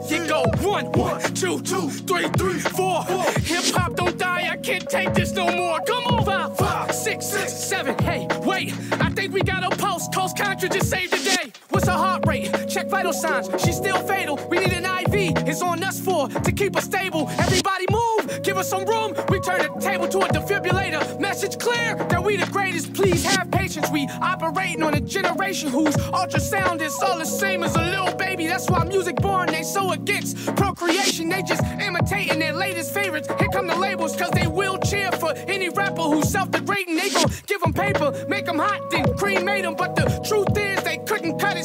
[0.09, 3.05] You go one, one, two, two, three, three, four.
[3.05, 5.79] Hip hop don't die, I can't take this no more.
[5.87, 7.97] Come on, five, six, six, seven.
[8.03, 10.09] Hey, wait, I think we got a pulse.
[10.09, 11.48] Coast Contra just saved the day.
[11.79, 12.51] What's her heart rate?
[12.69, 13.49] Check vital signs.
[13.63, 14.37] She's still fatal.
[14.51, 15.47] We need an IV.
[15.47, 17.29] It's on us for to keep her stable.
[17.39, 18.43] Everybody move.
[18.43, 19.15] Give us some room.
[19.29, 21.21] We turn the table to a defibrillator.
[21.21, 22.95] Message clear that we the greatest.
[22.95, 23.89] Please have patience.
[23.93, 28.49] We operating on a generation whose ultrasound is all the same as a little baby.
[28.49, 29.47] That's why music born.
[29.47, 31.29] They so against procreation.
[31.29, 33.29] They just imitating their latest favorites.
[33.39, 36.97] Here come the labels, cause they will cheer for any rapper who's self-degrading.
[36.97, 39.77] They gon' give them paper, make them hot, then cremate them.
[39.77, 40.88] But the truth is,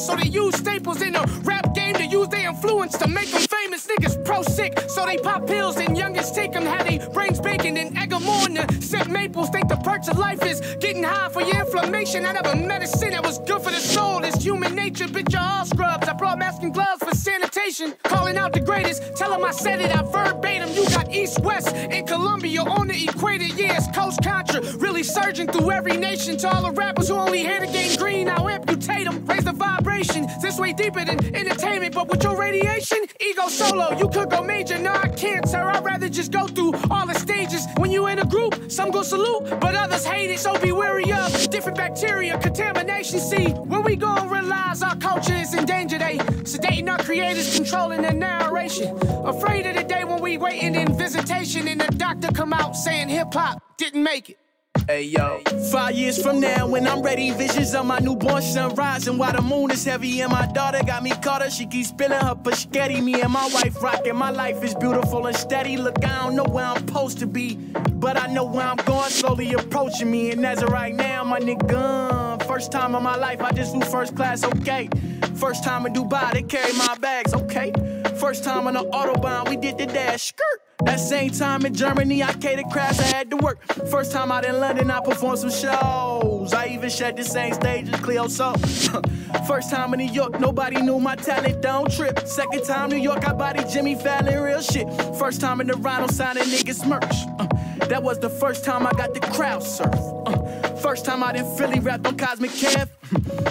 [0.03, 3.41] so they use staples in the rap game to use their influence to make them
[3.41, 3.87] famous.
[3.87, 7.77] Niggas pro sick, so they pop pills, and youngest take them, have they brains baking,
[7.77, 9.49] and egg 'em on scent maples.
[9.49, 12.25] Think the perks of life is getting high for your inflammation.
[12.25, 14.23] I never medicine that was good for the soul.
[14.23, 16.07] It's human nature, bitch, you're all scrubs.
[16.07, 17.93] I brought masking gloves for sanitation.
[18.03, 20.69] Calling out the greatest, tell them I said it, I verbatim.
[20.73, 23.45] You got east, west, in Columbia on the equator.
[23.45, 26.37] Yeah, Coast Contra, really surging through every nation.
[26.37, 29.25] To all the rappers who only here to gain green, I'll amputate them.
[29.25, 31.95] Raise the vibration, this way deeper than entertainment.
[31.95, 34.77] But with your radiation, ego solo, you could go major.
[34.77, 35.63] No, I can't, sir.
[35.63, 37.65] I'd rather just go through all the stages.
[37.77, 40.39] When you in a group, some go salute, but others hate it.
[40.39, 43.19] So be wary of different bacteria, contamination.
[43.19, 46.17] See, when we gon' realize our culture is in danger, they
[46.53, 48.97] sedating our creators, controlling the narration.
[49.25, 53.07] Afraid of the day when we waiting in visitation and the doctor come out saying
[53.07, 54.42] hip hop didn't make it.
[54.85, 55.39] Hey yo,
[55.71, 59.41] five years from now, when I'm ready, visions of my newborn son rising while the
[59.41, 60.19] moon is heavy.
[60.19, 62.99] And my daughter got me caught up, she keeps spilling her spaghetti.
[62.99, 65.77] Me and my wife rocking, my life is beautiful and steady.
[65.77, 67.55] Look, I don't know where I'm supposed to be,
[67.93, 70.31] but I know where I'm going, slowly approaching me.
[70.31, 72.32] And as of right now, my nigga, uh.
[72.53, 74.87] First time in my life, I just flew first class, okay.
[75.33, 77.73] First time in Dubai, they carry my bags, okay.
[78.19, 80.59] First time on the Autobahn, we did the dash, skirt.
[80.85, 83.63] That same time in Germany, I catered crafts, I had to work.
[83.89, 86.53] First time out in London, I performed some shows.
[86.53, 88.53] I even shared the same stage as Cleo Soul.
[89.47, 92.19] First time in New York, nobody knew my talent, don't trip.
[92.27, 94.87] Second time New York, I body Jimmy Fallon, real shit.
[95.17, 97.15] First time in the Rhino, signing niggas merch.
[97.39, 97.47] Uh,
[97.89, 99.93] that was the first time I got the crowd surf.
[100.25, 102.87] Uh, first time out in Philly, rap on Cosmic Kev.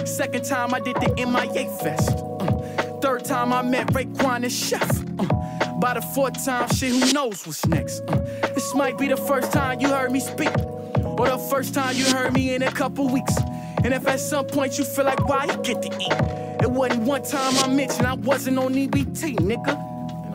[0.07, 2.17] Second time I did the MIA Fest.
[2.39, 4.89] Uh, third time I met Raekwon and Chef.
[5.19, 8.01] Uh, by the fourth time, shit, who knows what's next?
[8.01, 8.15] Uh,
[8.53, 10.55] this might be the first time you heard me speak,
[11.03, 13.35] or the first time you heard me in a couple weeks.
[13.83, 16.63] And if at some point you feel like, why you get to eat?
[16.63, 19.92] It wasn't one time I mentioned I wasn't on EBT, nigga.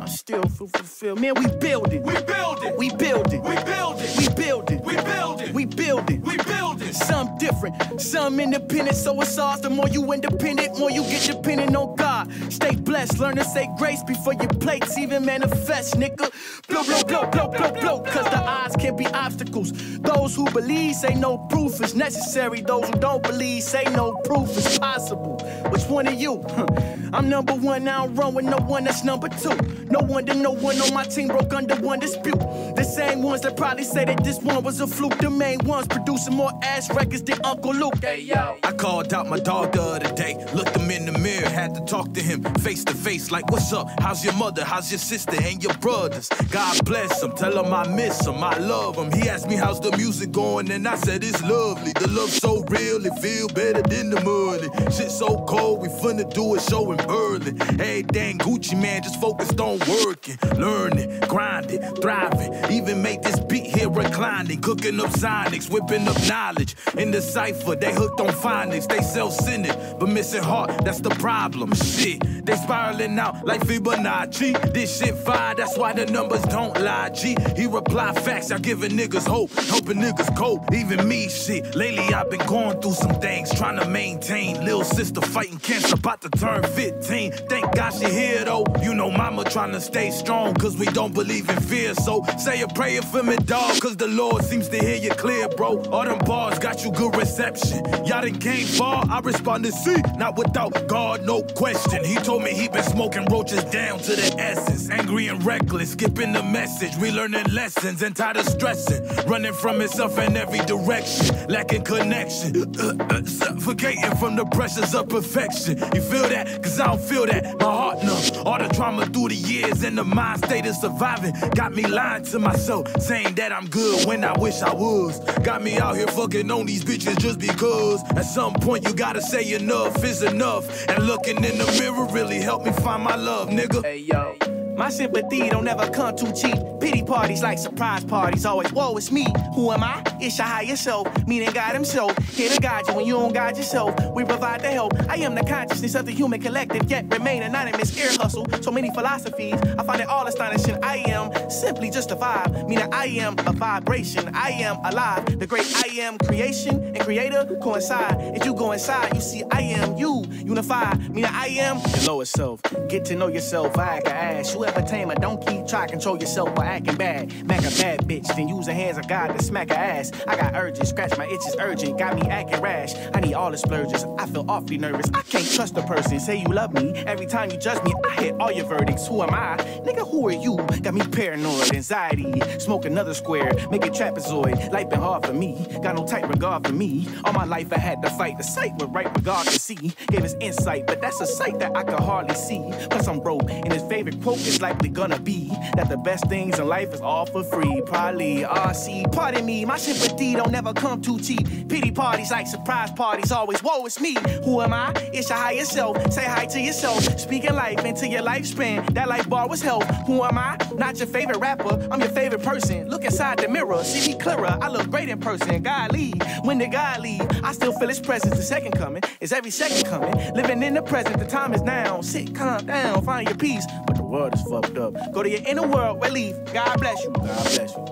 [0.09, 1.20] And I still feel fulfilled.
[1.20, 2.02] Man, we build it.
[2.02, 2.78] We build it.
[2.78, 3.42] We build it.
[3.42, 4.16] We build it.
[4.16, 4.80] We build it.
[4.82, 5.52] We build it.
[5.52, 6.20] We build it.
[6.22, 6.94] We build it.
[6.94, 8.96] Some different, some independent.
[8.96, 9.61] So it's ours.
[9.61, 12.32] The more you independent, more you get dependent on God.
[12.50, 13.18] Stay blessed.
[13.18, 16.30] Learn to say grace before your plates even manifest, nigga.
[16.68, 18.00] Blow, blow, blow, blow, blow, blow.
[18.11, 19.72] Cause the odds can be obstacles.
[19.98, 22.62] Those who believe say no proof is necessary.
[22.62, 25.38] Those who don't believe say no proof is possible.
[25.70, 26.42] Which one of you?
[27.12, 29.56] I'm number one, I don't run with no one that's number two.
[29.90, 32.38] No wonder no one on my team broke under one dispute.
[32.76, 35.18] The same ones that probably say that this one was a fluke.
[35.18, 38.03] The main ones producing more ass records than Uncle Luke.
[38.03, 38.57] Hey yo.
[38.62, 41.80] I called out my dog the other day, looked him in the mirror, had to
[41.84, 43.88] talk to him face to face, like, What's up?
[44.01, 44.64] How's your mother?
[44.64, 46.28] How's your sister and your brothers?
[46.51, 49.11] God bless him, tell him I miss him, I love him.
[49.12, 50.70] He asked me, How's the music going?
[50.70, 51.92] And I said, It's lovely.
[51.92, 54.68] The love so real, it feel better than the money.
[54.90, 57.61] Shit so cold, we finna do a show in Berlin.
[57.80, 62.53] Everything Gucci, man, just focused on working, learning, grinding, thriving.
[62.70, 66.76] Even made this beat here reclining, cooking up sonics, whipping up knowledge.
[66.97, 71.74] In the cipher, they hooked on phonics, they self-centered, but missing heart, that's the problem.
[71.74, 74.72] Shit, they spiraling out like Fibonacci.
[74.72, 77.11] This shit fire, that's why the numbers don't lie.
[77.11, 80.72] G, he reply facts, y'all giving niggas hope, helping niggas cope.
[80.72, 81.74] Even me, shit.
[81.74, 84.64] Lately I've been going through some things, trying to maintain.
[84.64, 87.32] Lil sister fighting cancer, about to turn 15.
[87.32, 88.64] Thank God she here though.
[88.82, 91.94] You know, mama trying to stay strong, cause we don't believe in fear.
[91.94, 95.48] So say a prayer for me, dog, cause the Lord seems to hear you clear,
[95.48, 95.82] bro.
[95.90, 97.84] All them bars got you good reception.
[98.06, 102.04] Y'all done came far, I responded, see, not without God, no question.
[102.04, 104.90] He told me he been smoking roaches down to the essence.
[104.90, 106.96] Angry and reckless, skipping the message.
[106.96, 109.04] We learning lessons and tired of stressing.
[109.26, 112.74] Running from himself in every direction, lacking connection.
[112.78, 115.78] Uh, uh, suffocating from the pressures of perfection.
[115.94, 116.62] You feel that?
[116.62, 117.58] Cause I don't feel that.
[117.60, 118.46] My heart numb.
[118.46, 122.24] All the trauma through the years and the mind state of surviving got me lying
[122.24, 125.20] to myself, saying that I'm good when I wish I was.
[125.42, 128.02] Got me out here fucking on these bitches just because.
[128.16, 130.88] At some point you gotta say enough is enough.
[130.88, 133.82] And looking in the mirror really helped me find my love, nigga.
[133.84, 134.47] Hey yo.
[134.78, 136.54] My sympathy don't ever come too cheap.
[136.80, 139.26] Pity parties like surprise parties, always, whoa, it's me.
[139.56, 140.00] Who am I?
[140.20, 142.16] It's your higher self, meaning God Himself.
[142.28, 143.92] Here to guide you when you don't guide yourself.
[144.14, 144.92] We provide the help.
[145.08, 147.98] I am the consciousness of the human collective, yet remain anonymous.
[147.98, 149.54] Ear hustle, so many philosophies.
[149.54, 150.78] I find it all astonishing.
[150.84, 154.30] I am simply just a vibe, meaning I am a vibration.
[154.32, 155.40] I am alive.
[155.40, 158.14] The great I am creation and creator coincide.
[158.36, 162.24] As you go inside, you see I am you, unified, meaning I am your lower
[162.24, 162.62] self.
[162.88, 164.54] Get to know yourself, I can ask.
[164.54, 165.62] You ever tame a donkey?
[165.66, 167.32] Try control yourself by acting bad.
[167.46, 170.12] Mac a bad bitch, then use the hands of God to smack her ass.
[170.26, 172.94] I got urges, scratch my itches urgent, got me acting rash.
[173.14, 175.06] I need all the splurges, I feel awfully nervous.
[175.14, 176.92] I can't trust a person, say you love me.
[177.06, 179.06] Every time you judge me, I hit all your verdicts.
[179.08, 179.56] Who am I?
[179.86, 180.56] Nigga, who are you?
[180.82, 182.40] Got me paranoid, anxiety.
[182.58, 184.70] Smoke another square, make a trapezoid.
[184.72, 187.08] Life been hard for me, got no tight regard for me.
[187.24, 189.92] All my life I had to fight the sight with right regard to see.
[190.08, 192.62] Gave us insight, but that's a sight that I could hardly see.
[192.90, 196.59] Plus I'm broke, and his favorite quote is likely gonna be that the best things
[196.59, 197.82] in life is all for free.
[197.86, 199.12] Probably uh, RC.
[199.12, 201.68] Pardon me, my sympathy don't never come too cheap.
[201.68, 203.61] Pity parties like surprise parties, always.
[203.61, 204.16] Whoa, it's me.
[204.44, 204.92] Who am I?
[205.12, 206.12] It's your higher self.
[206.12, 207.02] Say hi to yourself.
[207.18, 208.92] Speaking life into your lifespan.
[208.94, 209.88] That life bar was health.
[210.06, 210.56] Who am I?
[210.74, 211.88] Not your favorite rapper.
[211.90, 212.88] I'm your favorite person.
[212.88, 214.59] Look inside the mirror, see me clearer.
[214.61, 215.62] I look great in person.
[215.62, 216.14] God leave.
[216.42, 217.22] When did God leave?
[217.42, 218.36] I still feel his presence.
[218.36, 220.12] The second coming is every second coming.
[220.34, 222.00] Living in the present, the time is now.
[222.00, 223.66] Sit, calm down, find your peace.
[223.86, 224.94] But the world is fucked up.
[225.12, 226.36] Go to your inner world, relief.
[226.53, 227.11] God bless you.
[227.12, 227.86] God bless you.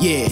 [0.00, 0.28] Yeah,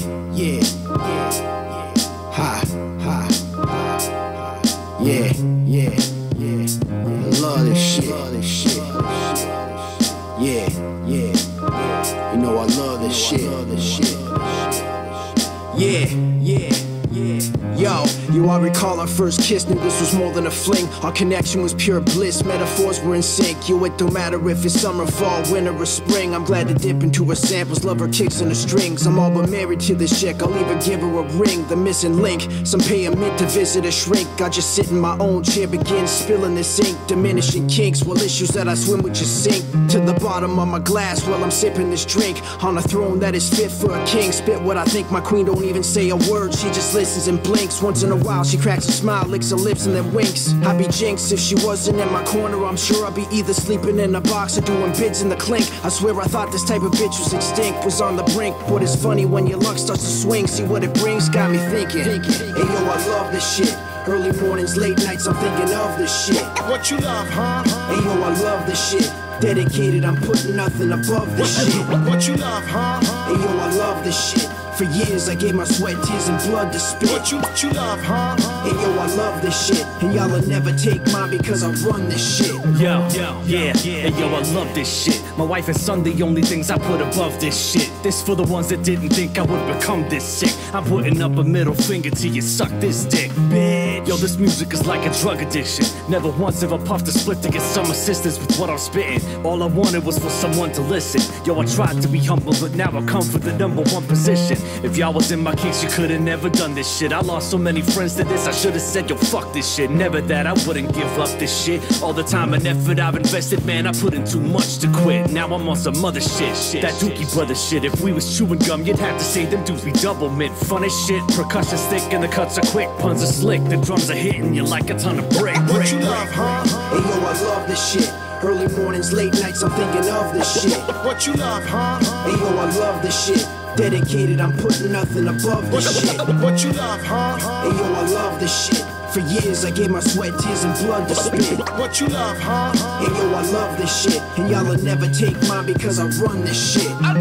[18.68, 20.86] recall our first kiss, knew this was more than a fling.
[21.02, 23.68] Our connection was pure bliss, metaphors were in sync.
[23.68, 26.34] You, it don't matter if it's summer, fall, winter, or spring.
[26.34, 29.06] I'm glad to dip into her samples, love her kicks and her strings.
[29.06, 31.66] I'm all but married to this chick, I'll even give her a ring.
[31.68, 34.28] The missing link, some pay a mint to visit a shrink.
[34.40, 38.04] I just sit in my own chair, begin spilling this ink, diminishing kinks.
[38.04, 41.42] Well, issues that I swim with just sink to the bottom of my glass while
[41.42, 42.42] I'm sipping this drink.
[42.62, 45.10] On a throne that is fit for a king, spit what I think.
[45.10, 47.80] My queen don't even say a word, she just listens and blinks.
[47.80, 50.52] Once in a while, she cracks a smile, licks her lips, and then winks.
[50.64, 52.64] I'd be jinxed if she wasn't in my corner.
[52.64, 55.64] I'm sure I'd be either sleeping in a box or doing bids in the clink.
[55.84, 58.56] I swear I thought this type of bitch was extinct, was on the brink.
[58.68, 60.46] But it's funny when your luck starts to swing.
[60.46, 62.04] See what it brings, got me thinking.
[62.04, 63.76] Hey yo, I love this shit.
[64.06, 66.42] Early mornings, late nights, I'm thinking of this shit.
[66.68, 67.62] What you love, huh?
[67.94, 69.12] Hey yo, I love this shit.
[69.40, 71.86] Dedicated, I'm putting nothing above this shit.
[72.08, 73.00] What you love, huh?
[73.26, 74.57] Hey yo, I love this shit.
[74.78, 77.10] For years, I gave my sweat, tears, and blood to spit.
[77.10, 78.36] What you, what you love, huh?
[78.62, 79.84] Hey yo, I love this shit.
[80.00, 82.54] And y'all'll never take mine because I run this shit.
[82.78, 85.20] Yo, yo, yeah, hey yo, I love this shit.
[85.36, 87.90] My wife and son, the only things I put above this shit.
[88.04, 90.54] This for the ones that didn't think I would become this sick.
[90.72, 94.06] I'm putting up a middle finger to you, suck this dick, bitch.
[94.06, 95.86] Yo, this music is like a drug addiction.
[96.08, 99.44] Never once have I puffed a split to get some assistance with what I'm spitting.
[99.44, 101.20] All I wanted was for someone to listen.
[101.44, 104.56] Yo, I tried to be humble, but now I come for the number one position.
[104.82, 107.12] If y'all was in my kicks, you could've never done this shit.
[107.12, 109.90] I lost so many friends to this, I should've said, yo, fuck this shit.
[109.90, 111.80] Never that, I wouldn't give up this shit.
[112.02, 115.30] All the time and effort I've invested, man, I put in too much to quit.
[115.30, 116.82] Now I'm on some other shit, shit.
[116.82, 117.84] That Dookie Brother shit.
[117.84, 120.54] If we was chewing gum, you'd have to say them dudes be double mint.
[120.56, 122.88] Fun as shit, percussion's thick and the cuts are quick.
[122.98, 125.56] Puns are slick, the drums are hitting you like a ton of brick.
[125.68, 126.64] What you love, huh?
[126.90, 128.12] Hey yo, I love this shit.
[128.42, 130.78] Early mornings, late nights, I'm thinking of this shit.
[131.04, 131.98] What you love, huh?
[132.24, 133.57] Hey yo, I love this shit.
[133.78, 136.18] Dedicated, I'm putting nothing above this shit.
[136.42, 137.36] What you love, huh?
[137.62, 138.84] Hey yo, I love this shit.
[139.12, 141.60] For years, I gave my sweat, tears, and blood to spit.
[141.78, 142.72] What you love, huh?
[142.98, 144.20] Hey yo, I love this shit.
[144.36, 146.90] And y'all'll never take mine because I run this shit.
[147.00, 147.12] I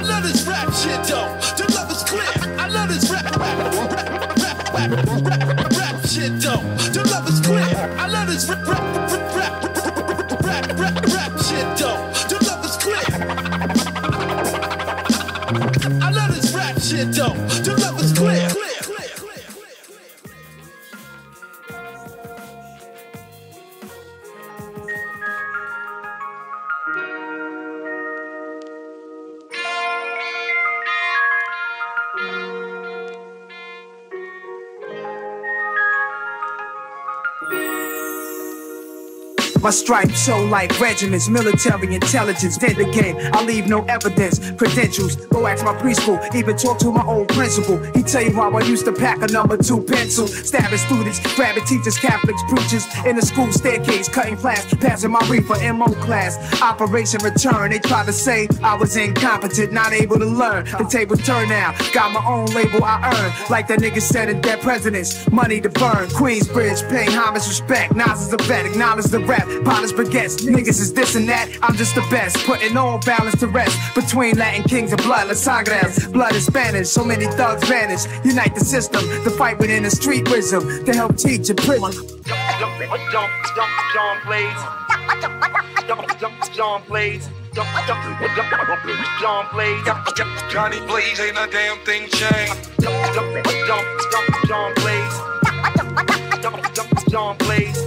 [0.00, 1.36] love this rap shit though.
[1.56, 2.30] The love is clear.
[2.56, 3.58] I love this rap, rap,
[3.90, 6.62] rap, rap, rap, rap, rap shit though.
[6.94, 7.66] The love is clear.
[7.98, 9.64] I love this rap, rap, rap, rap,
[10.44, 12.13] rap, rap, rap shit though.
[17.12, 17.53] This
[39.64, 42.58] My stripes show like regiments, military intelligence.
[42.58, 45.16] Did the game, I leave no evidence, credentials.
[45.16, 47.78] Go ask my preschool, even talk to my old principal.
[47.94, 51.64] He tell you how I used to pack a number two pencil, stabbing students, grabbing
[51.64, 56.36] teachers, Catholics, preachers in the school staircase, cutting class, passing my reefer MO class.
[56.60, 60.66] Operation Return, they try to say I was incompetent, not able to learn.
[60.66, 64.42] The table turned now, got my own label I earn, like that nigga said in
[64.42, 65.26] Dead Presidents.
[65.30, 67.96] Money to burn, Queensbridge, paying homage, respect.
[67.96, 69.53] Nas is a vet, acknowledge the rap.
[69.62, 71.48] Polish baguettes, niggas is this and that.
[71.62, 75.28] I'm just the best, putting all balance to rest between Latin kings and blood.
[75.28, 78.06] Las Sagres, blood is Spanish, so many thugs vanish.
[78.24, 81.92] Unite the system, the fight within the street wisdom to help teach and prison.
[82.24, 84.48] John Blaze.
[86.54, 87.28] John Blaze.
[89.20, 89.84] John Blaze.
[90.50, 92.70] Johnny Blaze ain't a damn thing changed.
[92.80, 95.14] John Blaze.
[97.10, 97.84] John Blaze.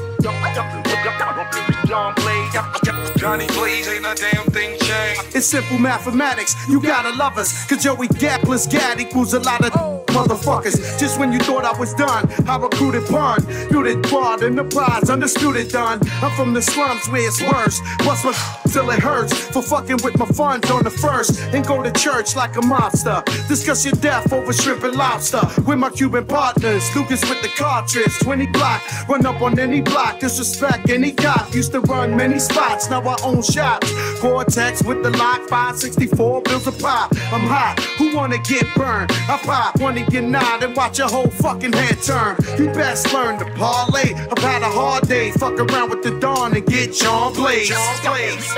[3.28, 5.36] Johnny Blaze ain't a damn thing changed.
[5.36, 7.66] It's simple mathematics, you gotta love us.
[7.68, 9.74] Cause Joey Gap plus Gad equals a lot of
[10.08, 11.00] motherfuckers.
[11.00, 13.46] Just when you thought I was done, I recruited pun.
[13.72, 16.00] Muted quad and the prize, undisputed done.
[16.22, 17.82] I'm from the slums where it's worse.
[18.00, 18.34] Bust my
[18.72, 21.40] till it hurts for fucking with my funds on the first.
[21.54, 23.26] And go to church like a mobster.
[23.48, 25.42] Discuss your death over shrimp and lobster.
[25.66, 28.82] With my Cuban partners, Lucas with the cartridge, 20 block.
[29.10, 31.47] Run up on any block, disrespect any cop.
[31.54, 33.90] Used to run many spots, now I own shops.
[34.20, 37.12] Vortex with the lock, 564 bills a pop.
[37.32, 39.12] I'm hot, who wanna get burned?
[39.12, 42.36] I pop, wanna get nod and watch your whole fucking head turn.
[42.60, 44.14] You best learn to parlay.
[44.14, 47.70] I've had a hard day, fuck around with the dawn and get John Blaze.
[47.70, 48.54] John Blaze.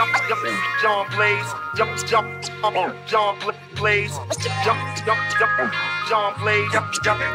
[0.81, 1.53] John Blaze.
[1.75, 3.37] Jump, jump, jump, John
[3.75, 4.11] Blaze.
[4.65, 5.73] Jump, jump, jump,
[6.09, 6.71] John Blaze.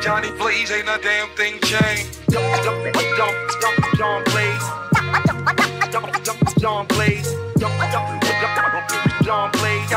[0.03, 2.19] Johnny Blaze ain't a damn thing changed.
[2.31, 5.44] Jump, jump, jump, jump, John Blaze.
[6.65, 7.31] John Blaze.
[7.59, 9.91] John Blaze.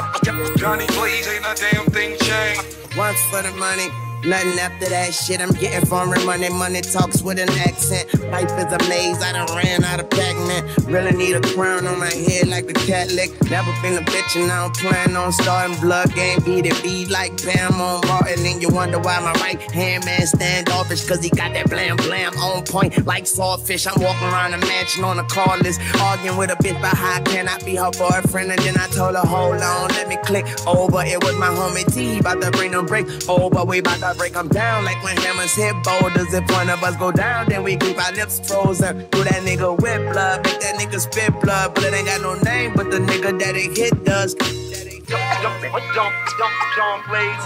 [0.57, 2.61] Johnny Blaze ain't a damn thing changed.
[2.97, 3.88] Once for the money.
[4.26, 6.49] Nothing after that shit I'm getting foreign money.
[6.49, 8.11] Money talks with an accent.
[8.32, 9.22] Life is a maze.
[9.22, 10.68] I done ran out of Pac-Man.
[10.91, 13.30] Really need a crown on my head like a Catholic.
[13.49, 16.39] Never been a bitch and I don't plan on starting blood game.
[16.47, 18.45] Eat it be like Bam on Martin.
[18.45, 21.07] And you wonder why my right hand man standoffish.
[21.07, 23.86] Cause he got that blam blam on point like sawfish.
[23.86, 25.80] I'm walking around the mansion on a call list.
[26.01, 28.51] Arguing with a bitch about how can I be her boyfriend.
[28.51, 31.03] And then I told her, hold on, let me click over.
[31.05, 32.20] It was my homie T.
[32.20, 33.63] About to bring them break over.
[33.63, 36.34] We about to break them down like when hammers hit boulders.
[36.34, 39.08] If one of us go down, then we keep our lips frozen.
[39.12, 41.74] Do that nigga with blood, make that nigga spit blood.
[41.74, 44.36] But it ain't got no name, but the nigga that it hit does.
[44.36, 45.62] John jump,
[45.95, 47.45] John jump, John Blaze.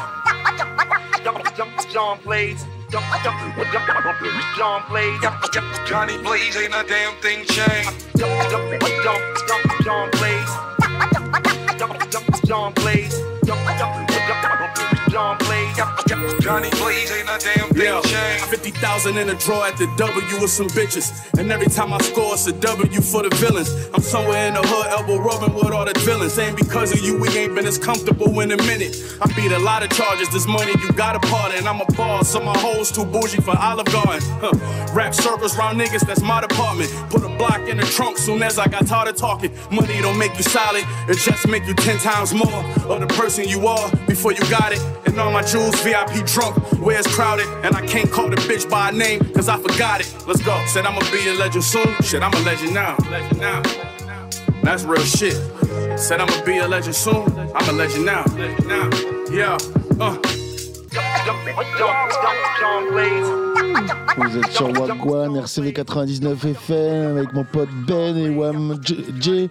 [5.88, 8.18] Johnny Blaze ain't a damn thing changed.
[8.18, 10.52] John jump, John jump, John Blaze,
[16.42, 18.46] Johnny Blaze ain't a damn thing Yeah, changed.
[18.46, 21.12] 50,000 in a draw at the W with some bitches.
[21.40, 23.70] And every time I score, it's a W for the villains.
[23.94, 26.38] I'm somewhere in the hood, elbow rubbing with all the villains.
[26.40, 28.96] Ain't because of you, we ain't been as comfortable in a minute.
[29.22, 31.68] I beat a lot of charges, this money you got a part in.
[31.68, 34.22] I'm a boss, so my hoes too bougie for Olive Garden.
[34.42, 34.94] Huh.
[34.94, 36.90] Rap circles round niggas, that's my department.
[37.10, 39.52] Put a block in the trunk soon as I got tired of talking.
[39.72, 43.48] Money don't make you solid, it just make you 10 times more of the person
[43.48, 44.82] you are before you got it.
[45.06, 47.48] And all my jewels VIP drunk, where it's crowded.
[47.64, 50.14] And I can't call the bitch by name, cause I forgot it.
[50.28, 50.60] Let's go.
[50.68, 51.96] Said I'ma be a legend soon.
[52.02, 52.96] Shit, I'm a legend now.
[53.10, 53.62] Legend now.
[54.64, 55.34] That's real shit.
[56.00, 57.28] Said I'ma be a legend soon.
[57.56, 58.24] I'm a legend now.
[58.36, 58.90] Legend now.
[59.32, 59.58] Yeah.
[60.00, 60.18] Uh.
[64.18, 69.50] Vous êtes sur Wagwan, RCV 99 FM avec mon pote Ben et Wam J.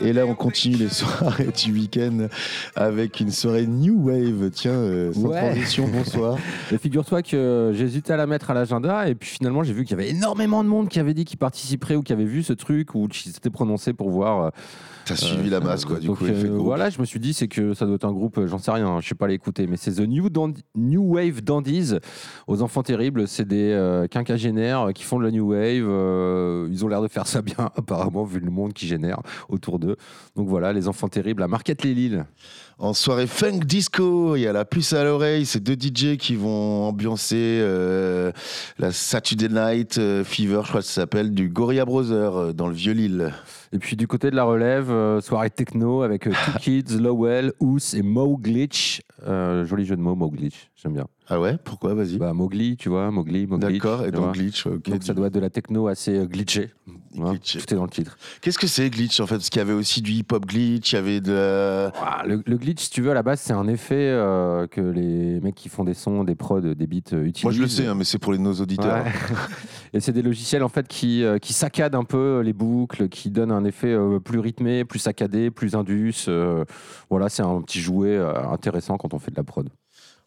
[0.00, 2.28] Et là, on continue les soirées du week-end
[2.74, 4.50] avec une soirée New Wave.
[4.50, 5.38] Tiens, euh, sans Ouais.
[5.38, 6.36] transition, bonsoir.
[6.72, 9.96] Et figure-toi que j'hésitais à la mettre à l'agenda et puis finalement j'ai vu qu'il
[9.96, 12.52] y avait énormément de monde qui avait dit qu'il participerait ou qui avait vu ce
[12.52, 14.44] truc ou qui s'était prononcé pour voir.
[14.46, 14.50] euh,
[15.06, 17.46] T'as suivi la masse, quoi, du donc, coup, euh, voilà, je me suis dit c'est
[17.46, 19.76] que ça doit être un groupe, euh, j'en sais rien, je sais pas l'écouter, mais
[19.76, 20.28] c'est The New,
[21.14, 21.94] Wave Dandies
[22.48, 23.28] aux enfants terribles.
[23.28, 25.86] C'est des euh, quinquagénaires qui font de la New Wave.
[25.86, 29.78] euh, ils ont l'air de faire ça bien, apparemment, vu le monde qui génère autour
[29.78, 29.96] d'eux.
[30.34, 32.24] Donc voilà, les enfants terribles à Marquette-les-Lilles.
[32.78, 36.36] En soirée funk disco, il y a la puce à l'oreille, c'est deux DJ qui
[36.36, 38.32] vont ambiancer euh,
[38.78, 42.68] la Saturday Night euh, Fever, je crois que ça s'appelle, du Gorilla Brother euh, dans
[42.68, 43.32] le vieux Lille.
[43.72, 47.94] Et puis du côté de la relève, euh, soirée techno avec Two Kids, Lowell, Ous
[47.94, 49.00] et Mo Glitch.
[49.26, 51.06] Euh, joli jeu de mots, Mo Glitch, j'aime bien.
[51.28, 52.18] Ah ouais Pourquoi Vas-y.
[52.18, 53.74] Bah, Mowgli, tu vois, Mowgli, Mowgli.
[53.74, 54.88] D'accord, et donc glitch, ok.
[54.88, 56.70] Donc ça doit être de la techno assez euh, glitchée.
[57.18, 58.16] Hein, Tout est dans le titre.
[58.42, 59.36] Qu'est-ce que c'est glitch en fait?
[59.36, 61.92] Parce qu'il y avait aussi du hip-hop glitch, il y avait de la...
[62.00, 64.80] Ah, le, le glitch, si tu veux, à la base, c'est un effet euh, que
[64.80, 67.44] les mecs qui font des sons, des prods, des beats euh, utilisent.
[67.44, 69.02] Moi je le sais, hein, mais c'est pour les, nos auditeurs.
[69.04, 69.10] Ouais.
[69.94, 73.30] Et c'est des logiciels en fait qui, euh, qui saccadent un peu les boucles, qui
[73.30, 76.26] donnent un effet euh, plus rythmé, plus saccadé, plus indus.
[76.28, 76.64] euh,
[77.08, 79.70] voilà, c'est un petit jouet euh, intéressant quand on fait de la prod.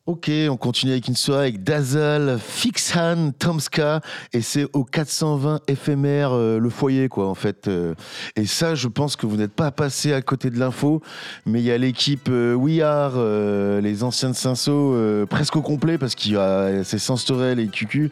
[0.09, 4.01] Ok, on continue avec une soirée avec Dazzle, Fixhan, Tomska,
[4.33, 7.67] et c'est au 420 éphémère euh, le foyer, quoi, en fait.
[7.67, 7.93] euh.
[8.35, 11.03] et ça, je pense que vous n'êtes pas passé à côté de l'info,
[11.45, 15.99] mais il y a l'équipe euh, We Are, euh, les anciens de presque au complet,
[15.99, 18.09] parce qu'il y a c'est Sanstorel et QQ,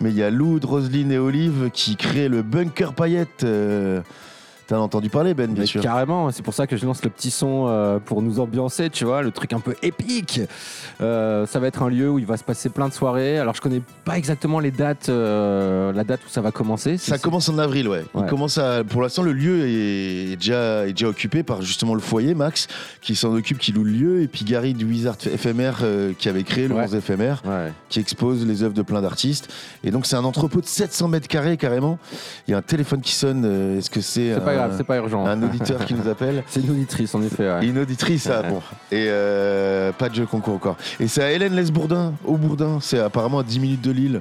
[0.00, 3.46] mais il y a Loud, Roselyne et Olive qui créent le Bunker Paillette.
[4.68, 5.80] T'as entendu parler, Ben, bien Mais sûr.
[5.80, 9.04] Carrément, c'est pour ça que je lance le petit son euh, pour nous ambiancer, tu
[9.04, 10.40] vois, le truc un peu épique.
[11.00, 13.38] Euh, ça va être un lieu où il va se passer plein de soirées.
[13.38, 16.96] Alors je connais pas exactement les dates, euh, la date où ça va commencer.
[16.98, 18.04] Ça commence en avril, ouais.
[18.16, 18.26] Il Ouais.
[18.28, 22.34] commence à, pour l'instant, le lieu est déjà, est déjà occupé par justement le foyer,
[22.34, 22.66] Max,
[23.02, 26.28] qui s'en occupe, qui loue le lieu, et puis Gary du Wizard FMR, euh, qui
[26.28, 26.84] avait créé le Ouais.
[26.84, 27.36] 11 FMR,
[27.88, 29.48] qui expose les œuvres de plein d'artistes.
[29.84, 32.00] Et donc, c'est un entrepôt de 700 mètres carrés, carrément.
[32.48, 33.44] Il y a un téléphone qui sonne.
[33.44, 34.34] euh, Est-ce que c'est.
[34.34, 35.26] C'est pas un- grave, c'est pas urgent.
[35.26, 37.48] Un auditeur qui nous appelle C'est une auditrice, en effet.
[37.48, 37.66] ouais.
[37.66, 38.60] Une auditrice, ah bon.
[38.90, 40.76] Et euh, pas de jeu concours encore.
[41.00, 42.78] Et c'est à Hélène Les-Bourdin, au Bourdin.
[42.80, 44.20] C'est apparemment à 10 minutes de Lille.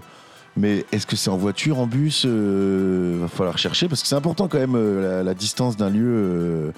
[0.58, 2.24] Mais est-ce que c'est en voiture, en bus?
[2.26, 5.90] Euh, Va falloir chercher parce que c'est important quand même euh, la, la distance d'un
[5.90, 6.72] lieu euh,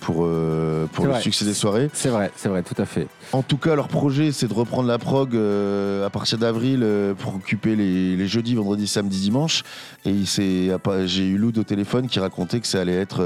[0.00, 1.20] pour, euh, pour le vrai.
[1.20, 1.90] succès des soirées.
[1.92, 3.08] C'est vrai, c'est vrai, tout à fait.
[3.32, 7.14] En tout cas, leur projet, c'est de reprendre la prog euh, à partir d'avril euh,
[7.14, 9.64] pour occuper les, les jeudis, vendredis, samedis, dimanches.
[10.04, 13.22] Et j'ai eu Loud au téléphone qui racontait que ça allait être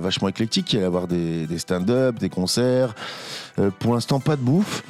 [0.00, 2.94] vachement éclectique, qu'il allait y avoir des, des stand-up, des concerts.
[3.78, 4.82] Pour l'instant, pas de bouffe.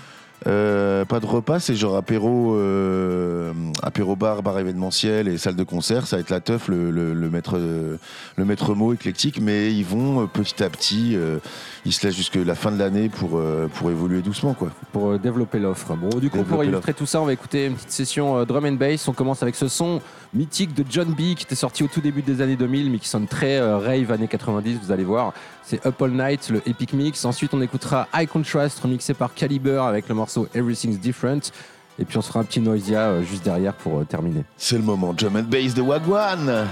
[0.47, 5.65] Euh, pas de repas, c'est genre apéro, euh, apéro bar, bar événementiel et salle de
[5.65, 6.07] concert.
[6.07, 9.85] Ça va être la teuf, le, le, le maître, le maître mot éclectique, mais ils
[9.85, 11.39] vont euh, petit à petit, euh,
[11.85, 14.71] ils se laissent jusque la fin de l'année pour, euh, pour évoluer doucement, quoi.
[14.93, 15.95] Pour euh, développer l'offre.
[15.97, 18.45] Bon, du coup, Développer pour illustrer tout ça, on va écouter une petite session euh,
[18.45, 19.09] drum and bass.
[19.09, 20.01] On commence avec ce son
[20.37, 23.09] mythique de John B qui était sorti au tout début des années 2000, mais qui
[23.09, 25.33] sonne très euh, rave années 90, vous allez voir.
[25.63, 27.25] C'est Up All Night, le Epic Mix.
[27.25, 31.51] Ensuite, on écoutera High Contrast, remixé par Caliber avec le morceau Everything's Different.
[31.99, 34.45] Et puis, on se fera un petit Noisia euh, juste derrière pour euh, terminer.
[34.57, 36.67] C'est le moment, drum and bass de Wagwan.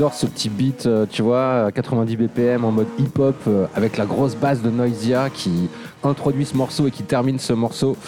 [0.00, 3.98] J'adore ce petit beat, euh, tu vois, à 90 BPM en mode hip-hop, euh, avec
[3.98, 5.68] la grosse basse de Noisia qui
[6.02, 7.98] introduit ce morceau et qui termine ce morceau.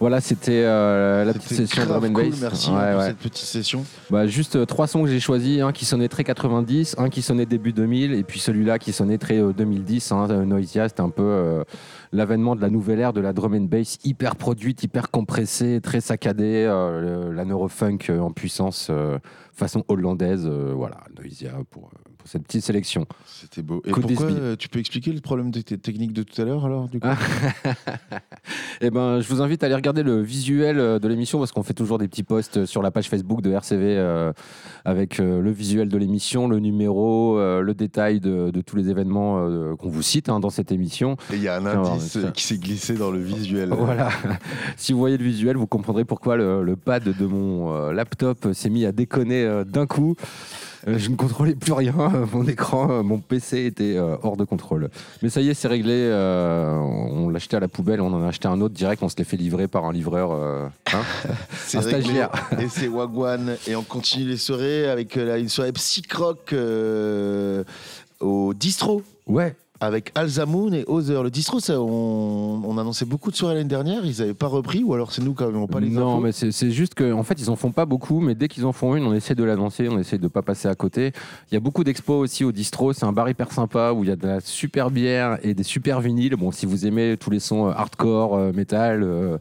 [0.00, 2.40] Voilà, c'était euh, la petite session drum and cool, bass.
[2.40, 3.06] merci Ouais, hein, pour ouais.
[3.08, 3.84] cette petite session.
[4.10, 7.20] Bah, juste euh, trois sons que j'ai choisis, un qui sonnait très 90, un qui
[7.20, 10.12] sonnait début 2000, et puis celui-là qui sonnait très euh, 2010.
[10.12, 11.64] Hein, euh, Noisia, c'était un peu
[12.12, 16.00] l'avènement de la nouvelle ère de la drum and bass, hyper produite, hyper compressée, très
[16.00, 18.90] saccadée, le- la neurofunk en puissance,
[19.52, 20.46] façon hollandaise.
[20.46, 21.90] voilà, Noisia pour
[22.28, 23.06] cette petite sélection.
[23.26, 23.82] C'était beau.
[23.84, 26.64] Et pourquoi euh, tu peux expliquer le problème de tes techniques de tout à l'heure
[26.64, 27.08] alors du coup?
[28.80, 31.62] Eh ben, je vous invite à aller regarder le visuel euh, de l'émission parce qu'on
[31.62, 34.32] fait toujours des petits posts sur la page Facebook de RCV euh,
[34.84, 39.76] avec euh, le visuel de l'émission, le numéro, le détail de, de tous les événements
[39.76, 41.16] qu'on vous cite hein, dans cette émission.
[41.32, 43.70] Et il y a un indice qui s'est glissé dans le visuel.
[43.70, 44.10] Voilà.
[44.76, 48.70] si vous voyez le visuel, vous comprendrez pourquoi le, le pad de mon laptop s'est
[48.70, 50.14] mis à déconner d'un coup.
[50.86, 51.94] Euh, je ne contrôlais plus rien.
[52.32, 54.90] Mon écran, euh, mon PC était euh, hors de contrôle.
[55.22, 55.92] Mais ça y est, c'est réglé.
[55.94, 58.00] euh, on l'a acheté à la poubelle.
[58.00, 59.02] On en a acheté un autre direct.
[59.02, 60.30] On se l'est fait livrer par un livreur.
[60.32, 61.00] euh, hein,
[61.66, 62.00] C'est un réglé.
[62.02, 62.30] stagiaire.
[62.60, 63.56] Et c'est Wagwan.
[63.66, 67.64] Et on continue les soirées avec euh, une soirée psych-rock euh,
[68.20, 69.02] au distro.
[69.26, 69.54] Ouais.
[69.80, 71.22] Avec Alzamoun et Other.
[71.22, 74.04] Le distro, ça, on, on annonçait beaucoup de soirées l'année dernière.
[74.04, 76.32] Ils n'avaient pas repris ou alors c'est nous qui n'avons pas les non, infos mais
[76.32, 78.96] c'est juste qu'en en fait, ils en font pas beaucoup, mais dès qu'ils en font
[78.96, 81.12] une, on essaie de l'annoncer, on essaie de pas passer à côté.
[81.50, 84.08] Il y a beaucoup d'expos aussi au distro, c'est un bar hyper sympa où il
[84.10, 86.34] y a de la super bière et des super vinyles.
[86.34, 89.38] Bon, si vous aimez tous les sons euh, hardcore, euh, metal, euh, euh,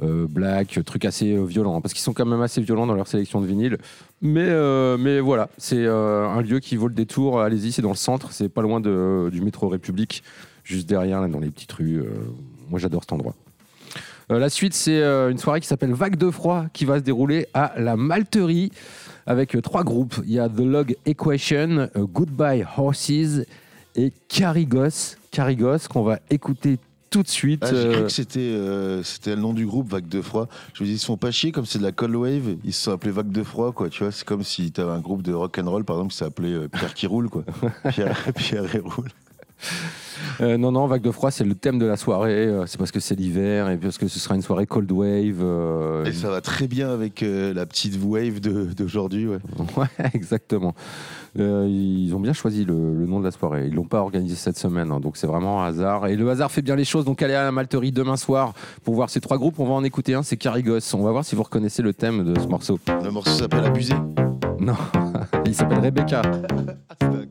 [0.00, 2.94] black, euh, trucs assez euh, violents, hein, parce qu'ils sont quand même assez violents dans
[2.94, 3.78] leur sélection de vinyles.
[4.22, 7.40] Mais, euh, mais voilà, c'est un lieu qui vaut le détour.
[7.40, 10.22] Allez-y, c'est dans le centre, c'est pas loin du métro République,
[10.64, 12.02] juste derrière, là, dans les petites rues.
[12.68, 13.34] Moi, j'adore cet endroit.
[14.28, 17.72] La suite, c'est une soirée qui s'appelle Vague de froid qui va se dérouler à
[17.78, 18.70] la Malterie
[19.26, 20.20] avec trois groupes.
[20.24, 23.44] Il y a The Log Equation, Goodbye Horses
[23.96, 25.16] et Carigos.
[25.30, 26.78] Carigos qu'on va écouter
[27.10, 27.60] tout de suite.
[27.64, 30.48] Ah, J'ai cru euh, que c'était euh, c'était le nom du groupe, Vague de Froid.
[30.74, 32.72] Je me dis, ils se font pas chier, comme c'est de la cold wave, ils
[32.72, 33.88] se sont appelés Vague de Froid, quoi.
[33.90, 36.12] Tu vois, c'est comme si tu avais un groupe de rock and roll, par exemple,
[36.12, 37.44] qui s'appelait euh, Pierre qui roule, quoi.
[37.90, 39.08] Pierre, Pierre et roule.
[40.40, 42.46] euh, non, non, Vague de froid, c'est le thème de la soirée.
[42.46, 45.40] euh, c'est parce que c'est l'hiver et parce que ce sera une soirée cold wave.
[45.42, 49.38] euh, Et ça va très bien avec euh, la petite wave de- d'aujourd'hui, ouais.
[49.76, 50.74] Ouais, exactement.
[51.38, 53.66] Euh, ils ont bien choisi le, le nom de la soirée.
[53.68, 56.06] Ils l'ont pas organisé cette semaine, hein, donc c'est vraiment un hasard.
[56.08, 57.04] Et le hasard fait bien les choses.
[57.04, 58.54] Donc allez à la Malterie demain soir
[58.84, 59.58] pour voir ces trois groupes.
[59.58, 60.94] On va en écouter un, c'est Carigos.
[60.94, 62.78] On va voir si vous reconnaissez le thème de ce morceau.
[63.02, 63.94] Le morceau s'appelle Abusé.
[64.58, 64.74] Non,
[65.46, 66.22] il s'appelle Rebecca.
[67.00, 67.26] C'était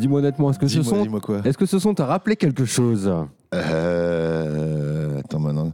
[0.00, 2.34] dis-moi honnêtement, est-ce que ce Dis-moi, son, dis-moi quoi est-ce que ce son t'a rappelé
[2.36, 3.12] quelque chose
[3.54, 5.72] Euh, attends maintenant.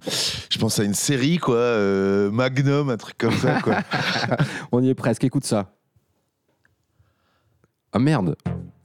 [0.50, 3.76] Je pense à une série quoi, euh, Magnum, un truc comme ça quoi.
[4.72, 5.72] On y est presque, écoute ça.
[7.92, 8.36] Ah merde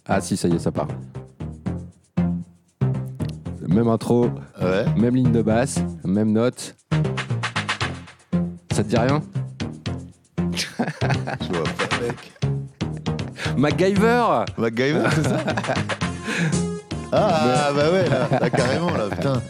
[0.05, 0.87] Ah si, ça y est, ça part.
[3.67, 4.29] Même intro,
[4.97, 6.75] même ligne de basse, même note.
[8.73, 9.21] Ça te dit rien?
[10.61, 12.40] Je vois pas mec.
[13.57, 15.37] MacGyver MacGyver, c'est ça
[17.13, 19.41] Ah bah ouais là, là, carrément là, putain.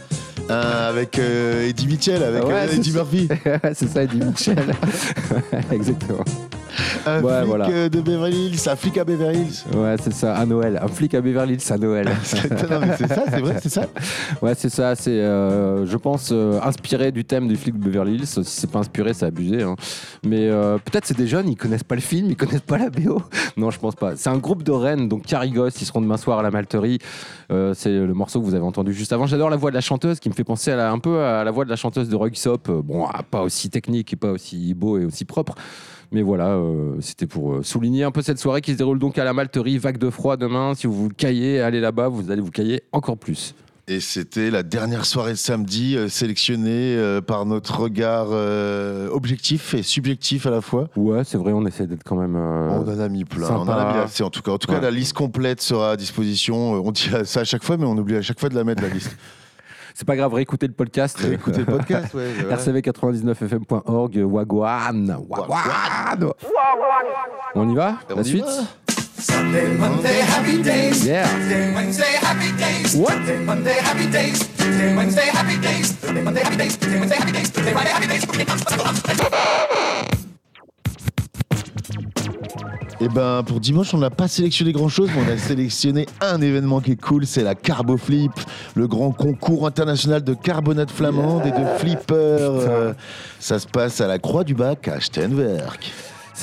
[0.50, 2.98] Euh, avec euh, Eddie Mitchell, avec Ouais, euh, c'est Eddie ça.
[2.98, 3.28] Murphy.
[3.74, 4.58] c'est ça, Eddie Mitchell.
[5.70, 6.24] Exactement.
[7.06, 7.68] Un Ouais, flic voilà.
[7.68, 9.76] euh, de Beverly Hills, un flic à Beverly Hills.
[9.76, 10.80] Ouais, c'est ça, à Noël.
[10.82, 12.06] Un flic à Beverly Hills à Noël.
[12.08, 13.86] non, mais c'est ça, c'est vrai, c'est ça.
[14.40, 14.94] Ouais, c'est ça.
[14.96, 18.26] C'est, euh, je pense, euh, inspiré du thème du flic de Beverly Hills.
[18.26, 19.62] Si c'est pas inspiré, c'est abusé.
[19.62, 19.76] hein.
[20.24, 22.90] Mais euh, peut-être c'est des jeunes, ils connaissent pas le film, ils connaissent pas la
[22.90, 23.22] BO.
[23.56, 24.16] Non, je pense pas.
[24.16, 26.98] C'est un groupe de Rennes, donc Carigos, ils seront demain soir à la Malterie.
[27.50, 29.26] Euh, c'est le morceau que vous avez entendu juste avant.
[29.26, 31.50] J'adore la voix de la chanteuse, qui me fait penser à un peu à la
[31.50, 32.68] voix de la chanteuse de Rugsop.
[32.68, 35.54] Euh, Bon, ah, pas aussi technique et pas aussi beau et aussi propre.
[36.10, 39.24] Mais voilà, euh, c'était pour souligner un peu cette soirée qui se déroule donc à
[39.24, 39.78] la Malterie.
[39.78, 40.74] Vague de froid demain.
[40.74, 43.54] Si vous vous caillez, allez là-bas, vous allez vous cailler encore plus.
[43.88, 49.74] Et c'était la dernière soirée de samedi euh, sélectionnée euh, par notre regard euh, objectif
[49.74, 50.88] et subjectif à la fois.
[50.96, 52.36] Ouais, c'est vrai, on essaie d'être quand même.
[52.36, 53.72] euh, On en a mis plein, on en sympa.
[53.74, 54.52] a mis assez en tout cas.
[54.52, 54.80] En tout cas, Ouais.
[54.82, 56.74] la liste complète sera à disposition.
[56.74, 58.82] On dit ça à chaque fois, mais on oublie à chaque fois de la mettre
[58.82, 59.16] la liste.
[59.94, 61.18] C'est pas grave, réécoutez le podcast.
[61.20, 62.56] Réécoutez le podcast, ouais, voilà.
[62.56, 65.16] rcv99fm.org, Wagwan.
[65.28, 66.32] Wagwan.
[67.54, 67.98] On y va?
[68.10, 68.44] On La y suite?
[68.44, 68.62] va.
[69.22, 71.06] Sunday, Monday, happy days.
[71.06, 71.28] Yeah.
[71.30, 72.96] Tuesday, Wednesday, happy days.
[72.96, 73.18] What?
[73.18, 74.48] Tuesday, Monday, happy days.
[74.56, 75.96] Tuesday, Wednesday, happy days.
[76.00, 76.76] Tuesday, Monday, happy days.
[76.76, 77.50] Tuesday, Wednesday, happy days.
[77.52, 78.24] Tuesday, Friday, happy days.
[78.24, 78.82] Okay, let's go.
[78.82, 79.28] Let's go.
[83.00, 86.40] Et ben pour dimanche, on n'a pas sélectionné grand chose, mais on a sélectionné un
[86.40, 88.32] événement qui est cool, c'est la Carbo Flip,
[88.74, 92.14] le grand concours international de carbonate flamande et de flipper.
[92.14, 92.92] Euh,
[93.38, 95.92] ça se passe à la Croix du Bac à Steenwerk.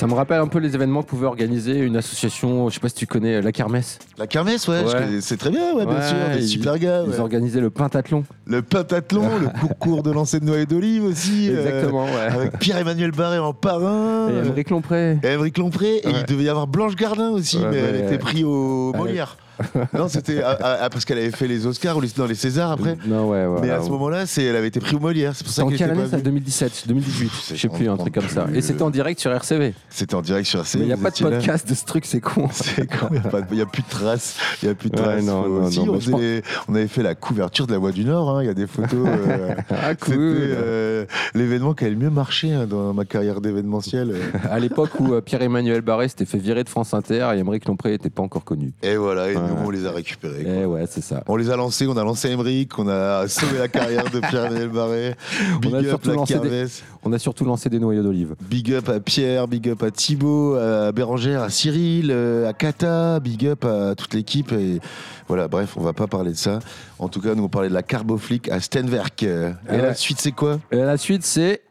[0.00, 2.88] Ça me rappelle un peu les événements que pouvait organiser une association, je sais pas
[2.88, 3.98] si tu connais, euh, la Kermesse.
[4.16, 4.82] La Kermesse, ouais,
[5.20, 7.02] c'est très bien, ouais, bien sûr, des ils- super gars.
[7.06, 8.24] Ils organisaient le pentathlon.
[8.46, 11.50] Le pentathlon, le concours de lancer de noix et d'olive aussi.
[11.50, 12.32] euh, Exactement, ouais.
[12.34, 14.30] Avec Pierre-Emmanuel Barré en parrain.
[14.30, 15.18] Et Émeric Lompré.
[15.22, 15.96] Et Émeric Lompré.
[15.96, 19.36] Et il devait y avoir Blanche Gardin aussi, mais elle était prise au Elle- Molière.
[19.94, 22.72] non, c'était ah, ah, parce qu'elle avait fait les Oscars ou les, non, les Césars
[22.72, 22.96] après.
[23.06, 23.60] Non, ouais, ouais.
[23.62, 23.84] Mais à ouais.
[23.84, 25.32] ce moment-là, c'est, elle avait été prise au Molière.
[25.34, 26.22] C'est pour ça en qu'elle quelle était année pas ça vue.
[26.22, 28.46] 2017, 2018, je sais plus, un truc comme ça.
[28.54, 29.74] Et c'était en direct sur RCV.
[29.88, 30.78] C'était en direct sur RCV.
[30.78, 31.36] Mais il n'y a vous pas de étiez là.
[31.36, 32.48] podcast de ce truc, c'est con.
[32.52, 34.36] C'est con, il n'y a, pas de traces.
[34.62, 35.24] Il n'y a plus de Ouais, traces.
[35.24, 37.14] non, Faut- non, si, non, on, mais je faisait pense- les- on avait fait la
[37.14, 38.30] couverture de la Voix du Nord.
[38.30, 38.42] hein.
[38.42, 39.06] Il y a des photos.
[39.06, 40.12] euh, Ah, cool.
[40.14, 41.04] C'était euh,
[41.34, 44.14] l'événement qui a le mieux marché hein, dans ma carrière d'événementiel.
[44.50, 47.90] À l'époque où euh, Pierre-Emmanuel Barré s'était fait virer de France Inter et Émeric Lompré
[47.90, 48.72] n'était pas encore connu.
[48.82, 49.42] Et voilà, et Ouais.
[49.54, 50.44] Nous, on les a récupérés.
[50.44, 50.52] quoi.
[50.54, 51.22] Eh ouais, c'est ça.
[51.26, 54.68] On les a lancés, on a lancé Emmerich, on a sauvé la carrière de Pierre-Emmanuel
[54.68, 55.14] Barré.
[55.60, 56.66] Big On a, up surtout la lancé des,
[57.04, 58.34] on a surtout lancé des noyaux d'olive.
[58.42, 63.20] Big up à Pierre, big up à Thibaut, à Bérangère, à Cyril, euh, à Kata,
[63.20, 64.52] big up à toute l'équipe.
[64.52, 64.80] Et
[65.28, 66.58] voilà, bref, on va pas parler de ça.
[66.98, 69.22] En tout cas, nous on parlait de la Carboflic à Stenwerk.
[69.22, 70.58] Et Ah la suite, c'est quoi?
[70.70, 71.62] Et la suite, c'est.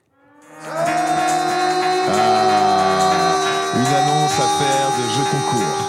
[3.76, 5.89] Une annonce à faire de jeu concours.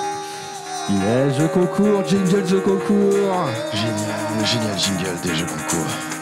[0.99, 3.49] Yeah, jeu concours, jingle jeu concours.
[3.73, 6.20] Génial, génial jingle des jeux concours.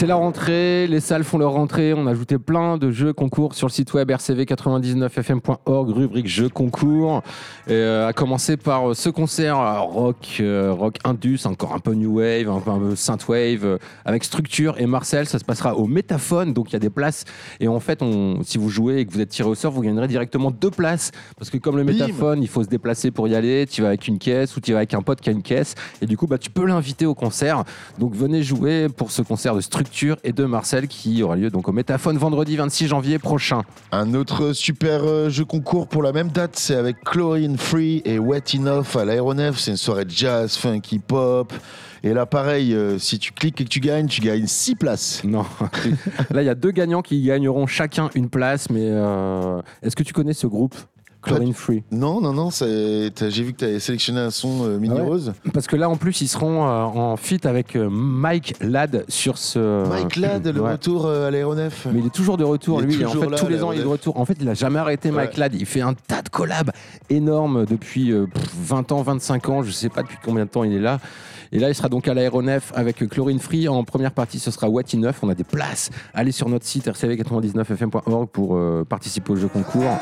[0.00, 1.92] C'est la rentrée, les salles font leur rentrée.
[1.92, 7.22] On a ajouté plein de jeux concours sur le site web rcv99fm.org, rubrique jeux concours.
[7.66, 11.80] Et, euh, à commencer par euh, ce concert euh, rock, euh, rock indus, encore un
[11.80, 15.26] peu new wave, un peu, un peu synthwave, euh, avec structure et Marcel.
[15.26, 17.26] Ça se passera au Métaphone, donc il y a des places.
[17.60, 19.82] Et en fait, on, si vous jouez et que vous êtes tiré au sort, vous
[19.82, 21.10] gagnerez directement deux places.
[21.36, 21.92] Parce que comme le Bim.
[21.92, 23.66] Métaphone, il faut se déplacer pour y aller.
[23.66, 25.74] Tu vas avec une caisse ou tu vas avec un pote qui a une caisse.
[26.00, 27.64] Et du coup, bah, tu peux l'inviter au concert.
[27.98, 29.89] Donc venez jouer pour ce concert de structure
[30.24, 33.62] Et de Marcel qui aura lieu donc au Métaphone vendredi 26 janvier prochain.
[33.90, 38.18] Un autre super euh, jeu concours pour la même date, c'est avec Chlorine Free et
[38.18, 39.58] Wet Enough à l'aéronef.
[39.58, 41.52] C'est une soirée jazz, funky, pop.
[42.02, 45.22] Et là, pareil, euh, si tu cliques et que tu gagnes, tu gagnes 6 places.
[45.24, 45.44] Non.
[46.30, 50.02] Là, il y a deux gagnants qui gagneront chacun une place, mais euh, est-ce que
[50.02, 50.76] tu connais ce groupe?
[51.22, 53.10] Chlorine Free Non, non, non, j'ai
[53.42, 55.08] vu que tu avais sélectionné un son euh, mini Ah ouais.
[55.08, 55.32] rose.
[55.52, 59.36] Parce que là, en plus, ils seront euh, en feat avec euh, Mike Ladd sur
[59.38, 59.86] ce.
[59.88, 60.72] Mike Ladd, le Ouais.
[60.72, 61.86] retour à l'aéronef.
[61.92, 63.04] Mais il est toujours de retour, Il lui.
[63.04, 64.18] En fait, là, tous les ans, il est de retour.
[64.18, 65.36] En fait, il a jamais arrêté, Mike.
[65.36, 65.54] Ladd.
[65.54, 66.70] Il fait un tas de collabs
[67.10, 69.62] énormes depuis euh, pff, 20 ans, 25 ans.
[69.62, 71.00] Je sais pas depuis combien de temps il est là.
[71.52, 73.68] Et là, il sera donc à l'aéronef avec Chlorine Free.
[73.68, 75.90] En première partie, ce sera What in On a des places.
[76.14, 79.98] Allez sur notre site rcv99fm.org pour participer au jeu concours.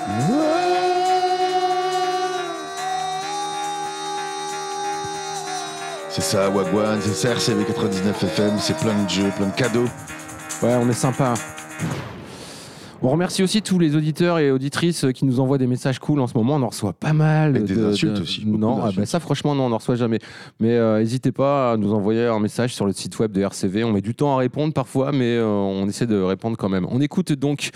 [6.20, 9.84] C'est ça, Wagwan, c'est ça, RCV 99 FM, c'est plein de jeux, plein de cadeaux.
[10.60, 11.34] Ouais, on est sympa.
[13.00, 16.26] On remercie aussi tous les auditeurs et auditrices qui nous envoient des messages cool en
[16.26, 16.56] ce moment.
[16.56, 17.56] On en reçoit pas mal.
[17.56, 20.18] Et des insultes aussi, Non, ah bah ça franchement non, on n'en reçoit jamais.
[20.58, 23.84] Mais euh, n'hésitez pas à nous envoyer un message sur le site web de RCV.
[23.84, 26.86] On met du temps à répondre parfois, mais euh, on essaie de répondre quand même.
[26.90, 27.70] On écoute donc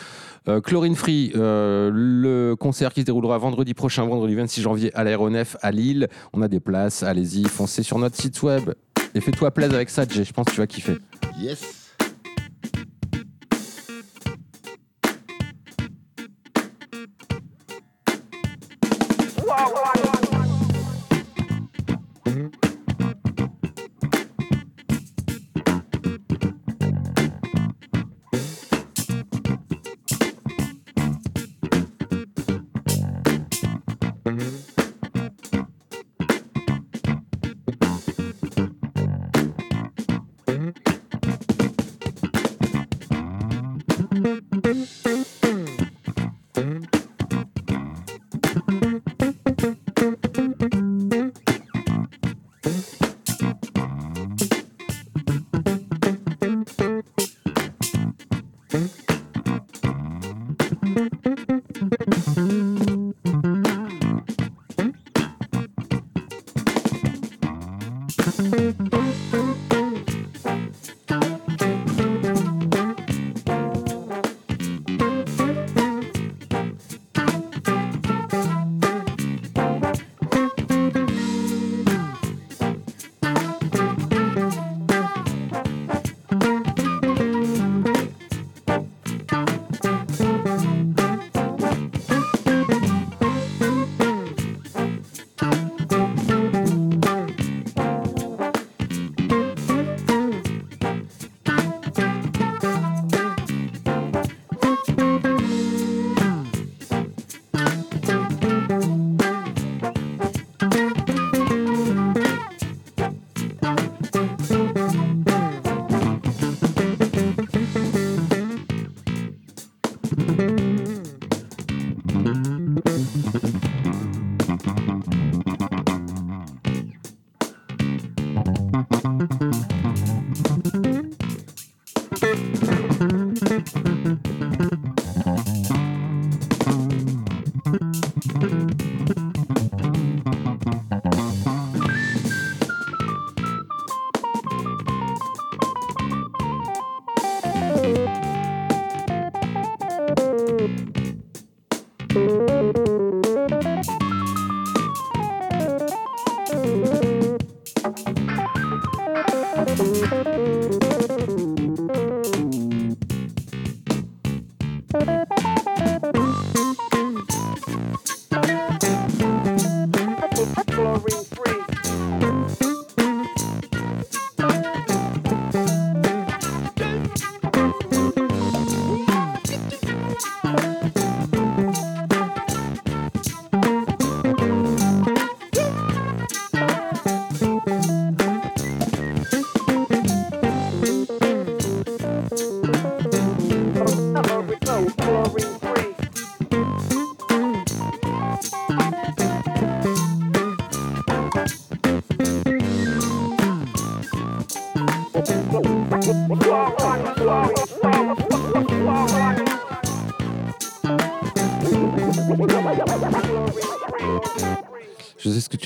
[0.49, 5.05] euh, Chlorine Free, euh, le concert qui se déroulera vendredi prochain, vendredi 26 janvier à
[5.05, 6.09] l'aéronef à Lille.
[6.32, 8.73] On a des places, allez-y, foncez sur notre site web.
[9.15, 10.24] Et fais-toi plaisir avec ça, Jay.
[10.24, 10.99] Je pense que tu vas kiffer.
[11.39, 11.82] Yes.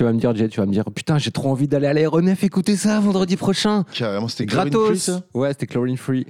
[0.07, 0.49] Vas me dire, Jay.
[0.49, 3.85] Tu vas me dire, putain, j'ai trop envie d'aller à l'aéronef écouter ça vendredi prochain.
[3.93, 4.99] Carrément, c'était free, gratos.
[4.99, 5.23] ça?
[5.35, 6.27] Ouais, c'était chlorine free.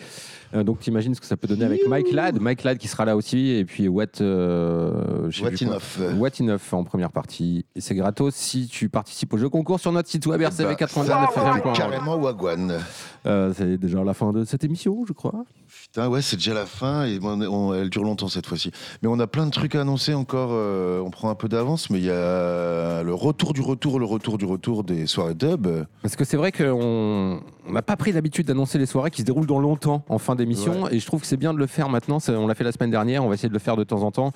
[0.54, 2.40] Euh, donc, t'imagines ce que ça peut donner avec Mike Ladd.
[2.40, 3.50] Mike Ladd qui sera là aussi.
[3.50, 4.20] Et puis, What.
[4.20, 5.50] euh, What.
[5.62, 6.18] Enough.
[6.18, 7.66] What Enough en première partie.
[7.74, 11.74] Et c'est gratos si tu participes au jeu concours sur notre site web Bah, rcv99fm.org.
[11.76, 12.78] Carrément Wagwan.
[13.26, 15.44] Euh, c'est déjà la fin de cette émission, je crois.
[15.82, 18.70] Putain, ouais, c'est déjà la fin et on- on- elle dure longtemps cette fois-ci.
[19.02, 20.50] Mais on a plein de trucs à annoncer encore.
[20.52, 24.04] euh, on prend un peu d'avance, mais il y a le retour du retour, le
[24.04, 25.66] retour du retour des soirées dub.
[26.02, 29.26] Parce que c'est vrai qu'on on n'a pas pris l'habitude d'annoncer les soirées qui se
[29.26, 30.88] déroulent dans longtemps en fin d'émission.
[30.88, 32.18] Et je trouve que c'est bien de le faire maintenant.
[32.28, 33.24] On l'a fait la semaine dernière.
[33.24, 34.32] On va essayer de le faire de temps en temps.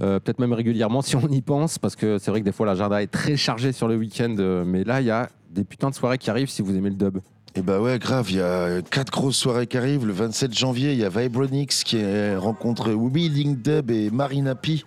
[0.00, 1.78] Euh, Peut-être même régulièrement si on y pense.
[1.78, 4.34] Parce que c'est vrai que des fois, l'agenda est très chargé sur le week-end.
[4.38, 6.90] euh, Mais là, il y a des putains de soirées qui arrivent si vous aimez
[6.90, 7.18] le dub.
[7.56, 10.06] Et bah ouais, grave, il y a quatre grosses soirées qui arrivent.
[10.06, 14.82] Le 27 janvier, il y a Vibronix qui est- rencontre Wheeling Dub et Marina P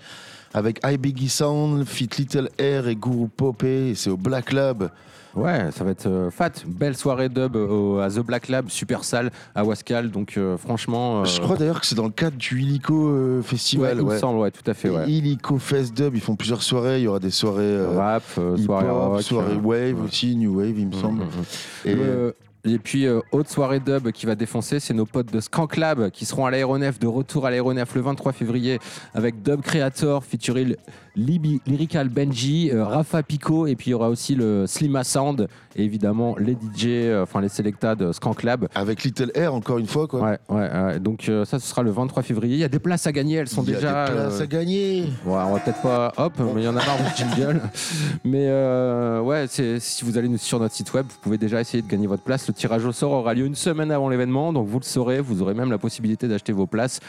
[0.53, 3.93] avec iBiggie Sound, Fit Little Air et Guru Popé.
[3.95, 4.89] C'est au Black Lab.
[5.35, 6.49] Ouais, ça va être euh, fat.
[6.67, 10.09] Belle soirée dub au- à The Black Lab, super salle à Wascal.
[10.11, 11.21] Donc euh, franchement.
[11.21, 13.97] euh, Je crois d'ailleurs que c'est dans le cadre du Illico euh, ouais, Festival.
[13.99, 14.17] il me ouais.
[14.19, 14.89] semble, ouais, tout à fait.
[14.89, 15.09] Ouais.
[15.09, 16.97] Illico Fest Dub, ils font plusieurs soirées.
[16.99, 19.95] Il y aura des soirées Rap, euh, soirée wave ouais.
[20.03, 21.23] aussi, new wave, il me semble.
[21.85, 25.39] Et Le- Et puis, euh, autre soirée dub qui va défoncer, c'est nos potes de
[25.39, 28.79] Skank Lab qui seront à l'aéronef, de retour à l'aéronef le 23 février
[29.13, 30.75] avec Dub Creator featuring
[31.15, 35.83] Lyrical Benji, euh, Rafa Pico, et puis il y aura aussi le Slima Sound, et
[35.83, 38.67] évidemment les DJ, euh, enfin les Selecta de Skank Lab.
[38.75, 40.21] Avec Little Air, encore une fois, quoi.
[40.21, 40.99] Ouais, ouais, ouais.
[40.99, 42.55] donc euh, ça, ce sera le 23 février.
[42.55, 44.05] Il y a des places à gagner, elles sont il y a déjà.
[44.05, 45.01] des places euh, à gagner.
[45.25, 47.61] Ouais, on va peut-être pas, hop, mais il y en a marre du jingle.
[48.23, 51.87] Mais euh, ouais, si vous allez sur notre site web, vous pouvez déjà essayer de
[51.87, 52.47] gagner votre place.
[52.47, 55.21] Le tirage au sort aura lieu une semaine avant l'événement, donc vous le saurez.
[55.21, 56.99] Vous aurez même la possibilité d'acheter vos places.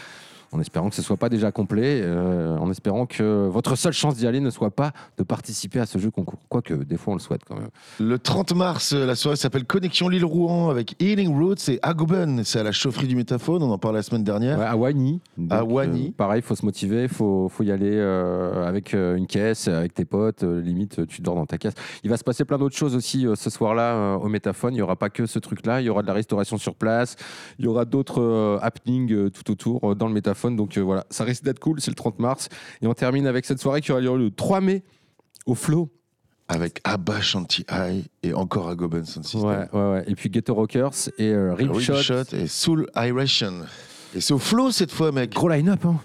[0.53, 4.17] En espérant que ce soit pas déjà complet, euh, en espérant que votre seule chance
[4.17, 6.41] d'y aller ne soit pas de participer à ce jeu concours.
[6.49, 7.69] Quoique, des fois, on le souhaite quand même.
[8.01, 12.43] Le 30 mars, la soirée s'appelle Connexion Lille-Rouen avec Healing Roots et Agoben.
[12.43, 14.59] C'est à la chaufferie du Métaphone, on en parlait la semaine dernière.
[14.59, 15.21] Ouais, à Wany.
[15.39, 16.09] Donc, À Wany.
[16.09, 20.05] euh, pareil, faut se motiver, faut, faut y aller euh, avec une caisse, avec tes
[20.05, 20.43] potes.
[20.43, 21.75] limite, tu dors dans ta caisse.
[22.03, 24.75] Il va se passer plein d'autres choses aussi ce soir-là au Métaphone.
[24.75, 25.81] Il n'y aura pas que ce truc-là.
[25.81, 27.15] Il y aura de la restauration sur place.
[27.61, 30.40] Il y aura d'autres happenings tout autour dans le Métaphone.
[30.49, 31.81] Donc euh, voilà, ça risque d'être cool.
[31.81, 32.49] C'est le 30 mars.
[32.81, 34.83] Et on termine avec cette soirée qui aura lieu le 3 mai
[35.47, 35.91] au Flow.
[36.49, 39.49] Avec Abba Shanti High et encore Agoben Sound System.
[39.49, 40.05] Ouais, ouais, ouais.
[40.09, 43.61] Et puis Ghetto Rockers et euh, Rip Rip et Soul Iration.
[44.17, 45.33] Et c'est au flow cette fois, mec.
[45.33, 46.01] Gros line-up, hein.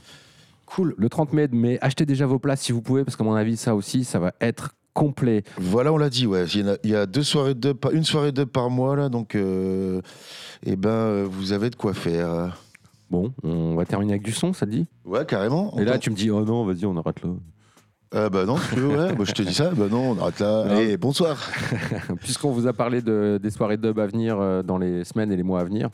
[0.67, 0.93] Cool.
[0.97, 3.57] Le 30 mai, mais achetez déjà vos places si vous pouvez, parce qu'à mon avis,
[3.57, 5.43] ça aussi, ça va être complet.
[5.57, 6.45] Voilà, on l'a dit, ouais.
[6.53, 9.09] Il y, a, il y a deux soirées de une soirée de par mois, là,
[9.09, 10.01] donc euh,
[10.65, 12.57] eh ben, euh, vous avez de quoi faire.
[13.09, 14.87] Bon, on va terminer avec du son, ça te dit?
[15.05, 15.77] Ouais, carrément.
[15.77, 17.29] Et là, tu me dis, oh non, vas-y, on arrête là.
[18.13, 19.13] Euh, bah non, tu veux, ouais.
[19.17, 20.65] Bah, je te dis ça, bah non, on arrête là.
[20.65, 20.71] Non.
[20.77, 21.37] Allez, bonsoir.
[22.21, 25.35] Puisqu'on vous a parlé de, des soirées dub à venir euh, dans les semaines et
[25.35, 25.89] les mois à venir.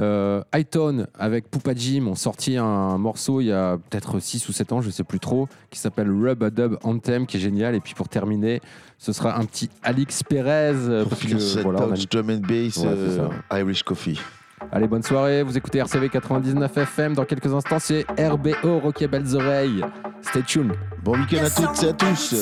[0.00, 4.52] Euh, Hightone avec Poupa Jim ont sorti un morceau il y a peut-être 6 ou
[4.52, 7.76] 7 ans, je sais plus trop, qui s'appelle Rub a Dub Anthem, qui est génial.
[7.76, 8.60] Et puis pour terminer,
[8.98, 10.72] ce sera un petit Alix Perez.
[10.74, 13.28] euh, Pour parce que, voilà, on a drum and bass, Ouais, euh.
[13.52, 14.18] Irish Coffee.
[14.72, 15.42] Allez, bonne soirée.
[15.42, 17.14] Vous écoutez RCV 99 FM.
[17.14, 19.84] Dans quelques instants, c'est RBO, Rocky Belles Oreilles.
[20.22, 20.72] Stay tuned.
[21.02, 22.32] Bon week-end à toutes et à tous.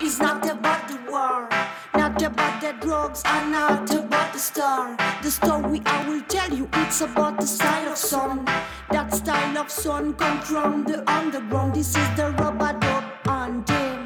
[0.00, 1.48] It's not about the war,
[1.94, 4.96] not about the drugs, and not about the star.
[5.22, 8.44] The story I will tell you, it's about the style of song.
[8.90, 11.74] That style of song comes from the underground.
[11.74, 14.03] This is the rubber dub anthem.